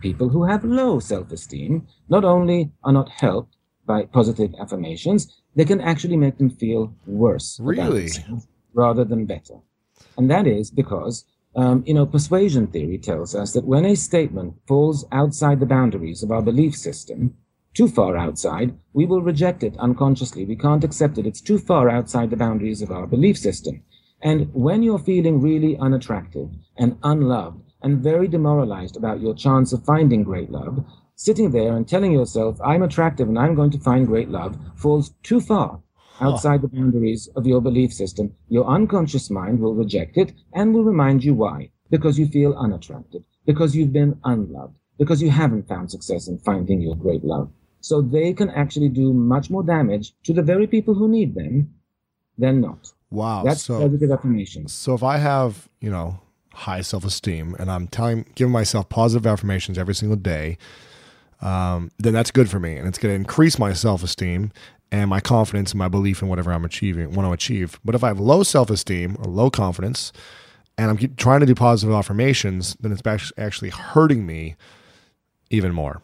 [0.00, 3.56] People who have low self-esteem not only are not helped
[3.86, 7.58] by positive affirmations, they can actually make them feel worse.
[7.60, 8.08] Really?
[8.74, 9.56] Rather than better.
[10.20, 11.24] And that is because,
[11.56, 16.22] um, you know, persuasion theory tells us that when a statement falls outside the boundaries
[16.22, 17.38] of our belief system,
[17.72, 20.44] too far outside, we will reject it unconsciously.
[20.44, 21.26] We can't accept it.
[21.26, 23.82] It's too far outside the boundaries of our belief system.
[24.20, 29.86] And when you're feeling really unattractive and unloved and very demoralized about your chance of
[29.86, 30.84] finding great love,
[31.16, 35.14] sitting there and telling yourself, I'm attractive and I'm going to find great love falls
[35.22, 35.80] too far
[36.20, 40.84] outside the boundaries of your belief system, your unconscious mind will reject it and will
[40.84, 41.70] remind you why.
[41.90, 46.80] Because you feel unattractive, because you've been unloved, because you haven't found success in finding
[46.80, 47.50] your great love.
[47.80, 51.74] So they can actually do much more damage to the very people who need them
[52.38, 52.92] than not.
[53.10, 53.42] Wow.
[53.42, 54.72] That's so, positive affirmations.
[54.72, 56.20] So if I have, you know,
[56.52, 60.58] high self esteem and I'm telling, giving myself positive affirmations every single day,
[61.40, 64.52] um, then that's good for me and it's going to increase my self esteem
[64.92, 67.78] and my confidence and my belief in whatever I'm achieving, want to achieve.
[67.84, 70.12] But if I have low self esteem or low confidence,
[70.78, 74.56] and I'm trying to do positive affirmations, then it's actually hurting me
[75.50, 76.02] even more.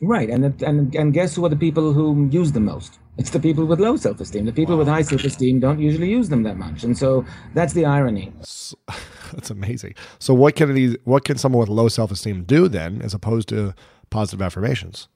[0.00, 2.98] Right, and and and guess who are the people who use them most?
[3.18, 4.46] It's the people with low self esteem.
[4.46, 4.80] The people wow.
[4.80, 7.24] with high self esteem don't usually use them that much, and so
[7.54, 8.32] that's the irony.
[8.42, 8.76] So,
[9.32, 9.94] That's amazing.
[10.18, 13.74] So what can these what can someone with low self-esteem do then as opposed to
[14.10, 15.08] positive affirmations?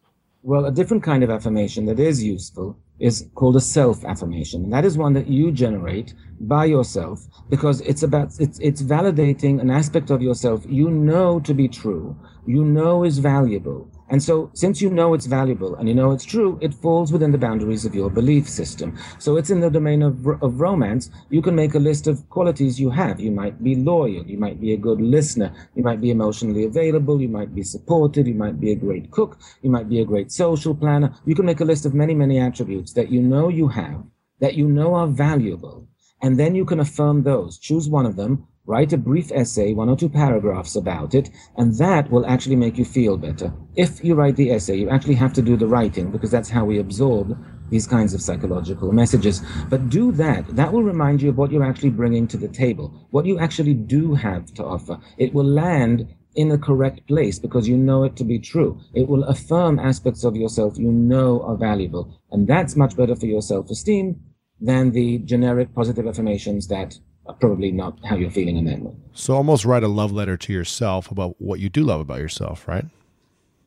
[0.47, 4.63] Well, a different kind of affirmation that is useful is called a self affirmation.
[4.63, 9.61] And that is one that you generate by yourself because it's about it's it's validating
[9.61, 12.15] an aspect of yourself you know to be true,
[12.47, 16.25] you know is valuable, and so, since you know it's valuable and you know it's
[16.25, 18.97] true, it falls within the boundaries of your belief system.
[19.19, 21.11] So, it's in the domain of, of romance.
[21.29, 23.19] You can make a list of qualities you have.
[23.19, 24.25] You might be loyal.
[24.25, 25.53] You might be a good listener.
[25.75, 27.21] You might be emotionally available.
[27.21, 28.29] You might be supportive.
[28.29, 29.41] You might be a great cook.
[29.63, 31.13] You might be a great social planner.
[31.25, 34.05] You can make a list of many, many attributes that you know you have,
[34.39, 35.89] that you know are valuable.
[36.23, 37.59] And then you can affirm those.
[37.59, 41.79] Choose one of them Write a brief essay, one or two paragraphs about it, and
[41.79, 43.53] that will actually make you feel better.
[43.77, 46.64] If you write the essay, you actually have to do the writing because that's how
[46.64, 47.39] we absorb
[47.71, 49.41] these kinds of psychological messages.
[49.69, 50.49] But do that.
[50.57, 53.75] That will remind you of what you're actually bringing to the table, what you actually
[53.75, 54.99] do have to offer.
[55.17, 58.81] It will land in the correct place because you know it to be true.
[58.95, 62.21] It will affirm aspects of yourself you know are valuable.
[62.31, 64.21] And that's much better for your self esteem
[64.61, 66.99] than the generic positive affirmations that
[67.41, 68.99] probably not how you're feeling in that moment.
[69.12, 72.66] So almost write a love letter to yourself about what you do love about yourself,
[72.68, 72.85] right?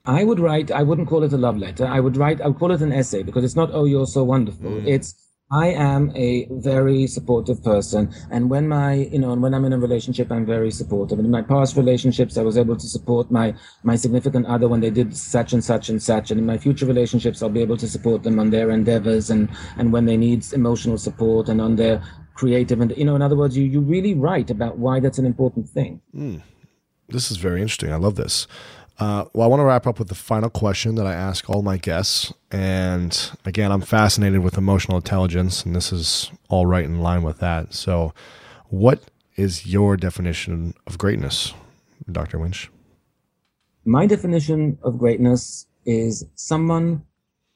[0.06, 1.86] I would write, I wouldn't call it a love letter.
[1.86, 4.24] I would write, I would call it an essay because it's not, oh, you're so
[4.24, 4.72] wonderful.
[4.72, 4.88] Mm.
[4.88, 5.14] It's,
[5.52, 8.14] I am a very supportive person.
[8.30, 11.18] And when my, you know, and when I'm in a relationship, I'm very supportive.
[11.18, 14.80] And in my past relationships, I was able to support my, my significant other when
[14.80, 16.30] they did such and such and such.
[16.30, 19.50] And in my future relationships, I'll be able to support them on their endeavors and,
[19.78, 22.04] and when they need emotional support and on their
[22.40, 25.26] creative and you know in other words you you really write about why that's an
[25.26, 26.42] important thing mm.
[27.10, 28.48] this is very interesting i love this
[29.00, 31.62] uh, well, I want to wrap up with the final question that I ask all
[31.62, 32.34] my guests.
[32.52, 37.40] And again, I'm fascinated with emotional intelligence, and this is all right in line with
[37.40, 37.74] that.
[37.74, 38.14] So,
[38.68, 39.04] what
[39.38, 41.54] is your definition of greatness,
[42.12, 42.40] Dr.
[42.40, 42.70] Winch?
[43.86, 47.06] My definition of greatness is someone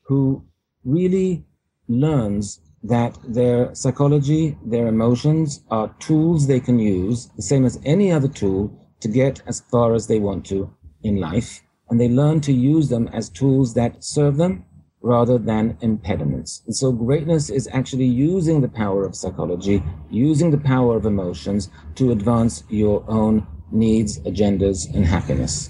[0.04, 0.46] who
[0.86, 1.44] really
[1.90, 8.12] learns that their psychology, their emotions are tools they can use, the same as any
[8.12, 10.74] other tool, to get as far as they want to
[11.04, 11.62] in life.
[11.90, 14.66] And they learn to use them as tools that serve them
[15.02, 16.62] rather than impediments.
[16.66, 21.70] And so greatness is actually using the power of psychology, using the power of emotions
[21.96, 25.70] to advance your own needs, agendas, and happiness.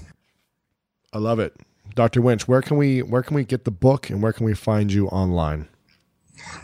[1.12, 1.54] I love it.
[1.94, 2.22] Dr.
[2.22, 4.92] Winch, where can we where can we get the book and where can we find
[4.92, 5.68] you online?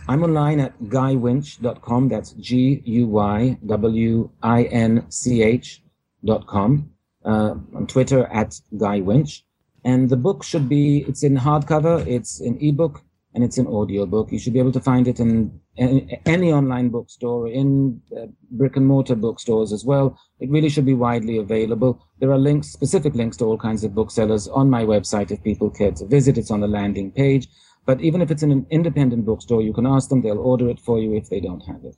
[0.08, 2.08] I'm online at guywinch.com.
[2.08, 6.90] That's G U Y W I N C H.com.
[7.22, 9.44] Uh, on Twitter at Guy Winch.
[9.84, 13.02] And the book should be, it's in hardcover, it's in ebook,
[13.34, 14.32] and it's an audiobook.
[14.32, 18.76] You should be able to find it in, in any online bookstore, in uh, brick
[18.76, 20.18] and mortar bookstores as well.
[20.40, 22.02] It really should be widely available.
[22.18, 25.70] There are links, specific links to all kinds of booksellers on my website if people
[25.70, 26.38] care to visit.
[26.38, 27.48] It's on the landing page.
[27.86, 30.78] But even if it's in an independent bookstore, you can ask them, they'll order it
[30.78, 31.96] for you if they don't have it.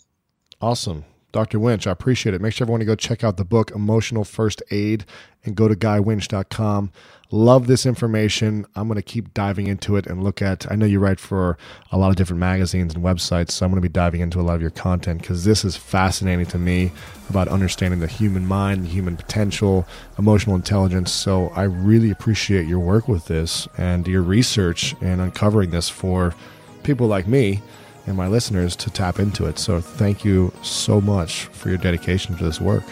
[0.61, 1.05] Awesome.
[1.33, 1.59] Dr.
[1.59, 2.43] Winch, I appreciate it.
[2.43, 5.07] Make sure everyone to go check out the book, Emotional First Aid,
[5.45, 6.93] and go to guywinch.com.
[7.35, 8.67] Love this information.
[8.77, 10.71] I'm going to keep diving into it and look at.
[10.71, 11.57] I know you write for
[11.91, 14.43] a lot of different magazines and websites, so I'm going to be diving into a
[14.43, 16.93] lot of your content because this is fascinating to me
[17.31, 19.87] about understanding the human mind, the human potential,
[20.19, 21.11] emotional intelligence.
[21.11, 26.35] So I really appreciate your work with this and your research and uncovering this for
[26.83, 27.63] people like me
[28.07, 29.59] and my listeners to tap into it.
[29.59, 32.85] So thank you so much for your dedication to this work.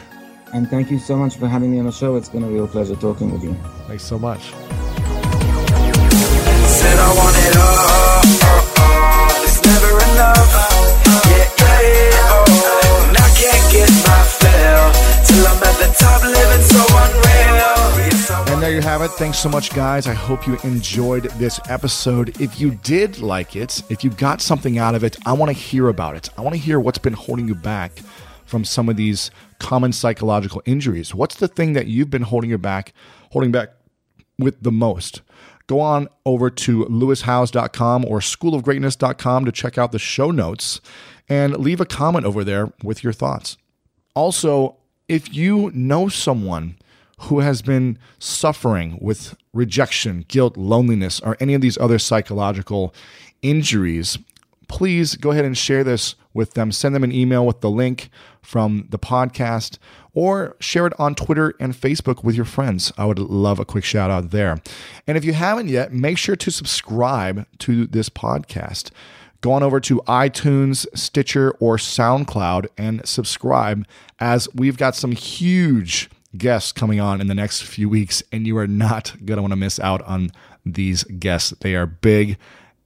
[0.53, 2.17] And thank you so much for having me on the show.
[2.17, 3.55] It's been a real pleasure talking with you.
[3.87, 4.51] Thanks so much.
[6.71, 8.23] Said I want it all,
[9.45, 10.51] It's never enough.
[11.31, 12.35] Yeah, yeah.
[12.35, 13.07] Oh.
[13.09, 14.91] And I can't get my fill
[15.25, 18.51] till I'm at the top, living so unreal.
[18.53, 19.13] And there you have it.
[19.13, 20.09] Thanks so much, guys.
[20.09, 22.41] I hope you enjoyed this episode.
[22.41, 25.57] If you did like it, if you got something out of it, I want to
[25.57, 26.29] hear about it.
[26.37, 28.01] I want to hear what's been holding you back
[28.47, 29.31] from some of these
[29.61, 31.15] common psychological injuries.
[31.15, 32.93] What's the thing that you've been holding your back,
[33.31, 33.71] holding back
[34.39, 35.23] with the most?
[35.69, 40.81] Go on over to lewishowes.com or schoolofgreatness.com to check out the show notes
[41.29, 43.57] and leave a comment over there with your thoughts.
[44.15, 46.77] Also, if you know someone
[47.21, 52.93] who has been suffering with rejection, guilt, loneliness, or any of these other psychological
[53.43, 54.19] injuries,
[54.71, 56.71] please go ahead and share this with them.
[56.71, 58.09] Send them an email with the link
[58.41, 59.79] from the podcast
[60.15, 62.93] or share it on Twitter and Facebook with your friends.
[62.97, 64.63] I would love a quick shout out there.
[65.07, 68.91] And if you haven't yet, make sure to subscribe to this podcast.
[69.41, 73.87] go on over to iTunes, Stitcher, or SoundCloud and subscribe
[74.19, 78.57] as we've got some huge guests coming on in the next few weeks, and you
[78.57, 80.31] are not going to want to miss out on
[80.65, 81.51] these guests.
[81.61, 82.39] They are big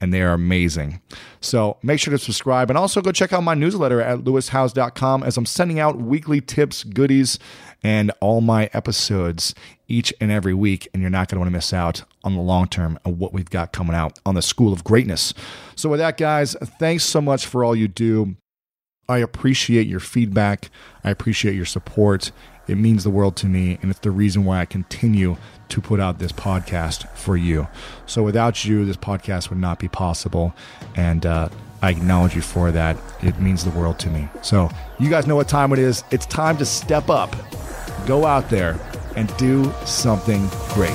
[0.04, 1.00] and they are amazing.
[1.40, 5.38] So make sure to subscribe and also go check out my newsletter at lewishowes.com as
[5.38, 7.38] I'm sending out weekly tips, goodies,
[7.82, 9.54] and all my episodes
[9.88, 10.88] each and every week.
[10.92, 13.32] And you're not going to want to miss out on the long term of what
[13.32, 15.32] we've got coming out on the School of Greatness.
[15.74, 18.36] So, with that, guys, thanks so much for all you do.
[19.08, 20.70] I appreciate your feedback.
[21.02, 22.30] I appreciate your support.
[22.66, 25.36] It means the world to me, and it's the reason why I continue
[25.68, 27.68] to put out this podcast for you.
[28.06, 30.54] So without you, this podcast would not be possible.
[30.94, 31.48] And uh,
[31.82, 32.96] I acknowledge you for that.
[33.22, 34.28] It means the world to me.
[34.42, 36.04] So you guys know what time it is.
[36.10, 37.34] It's time to step up,
[38.06, 38.78] go out there,
[39.16, 40.94] and do something great.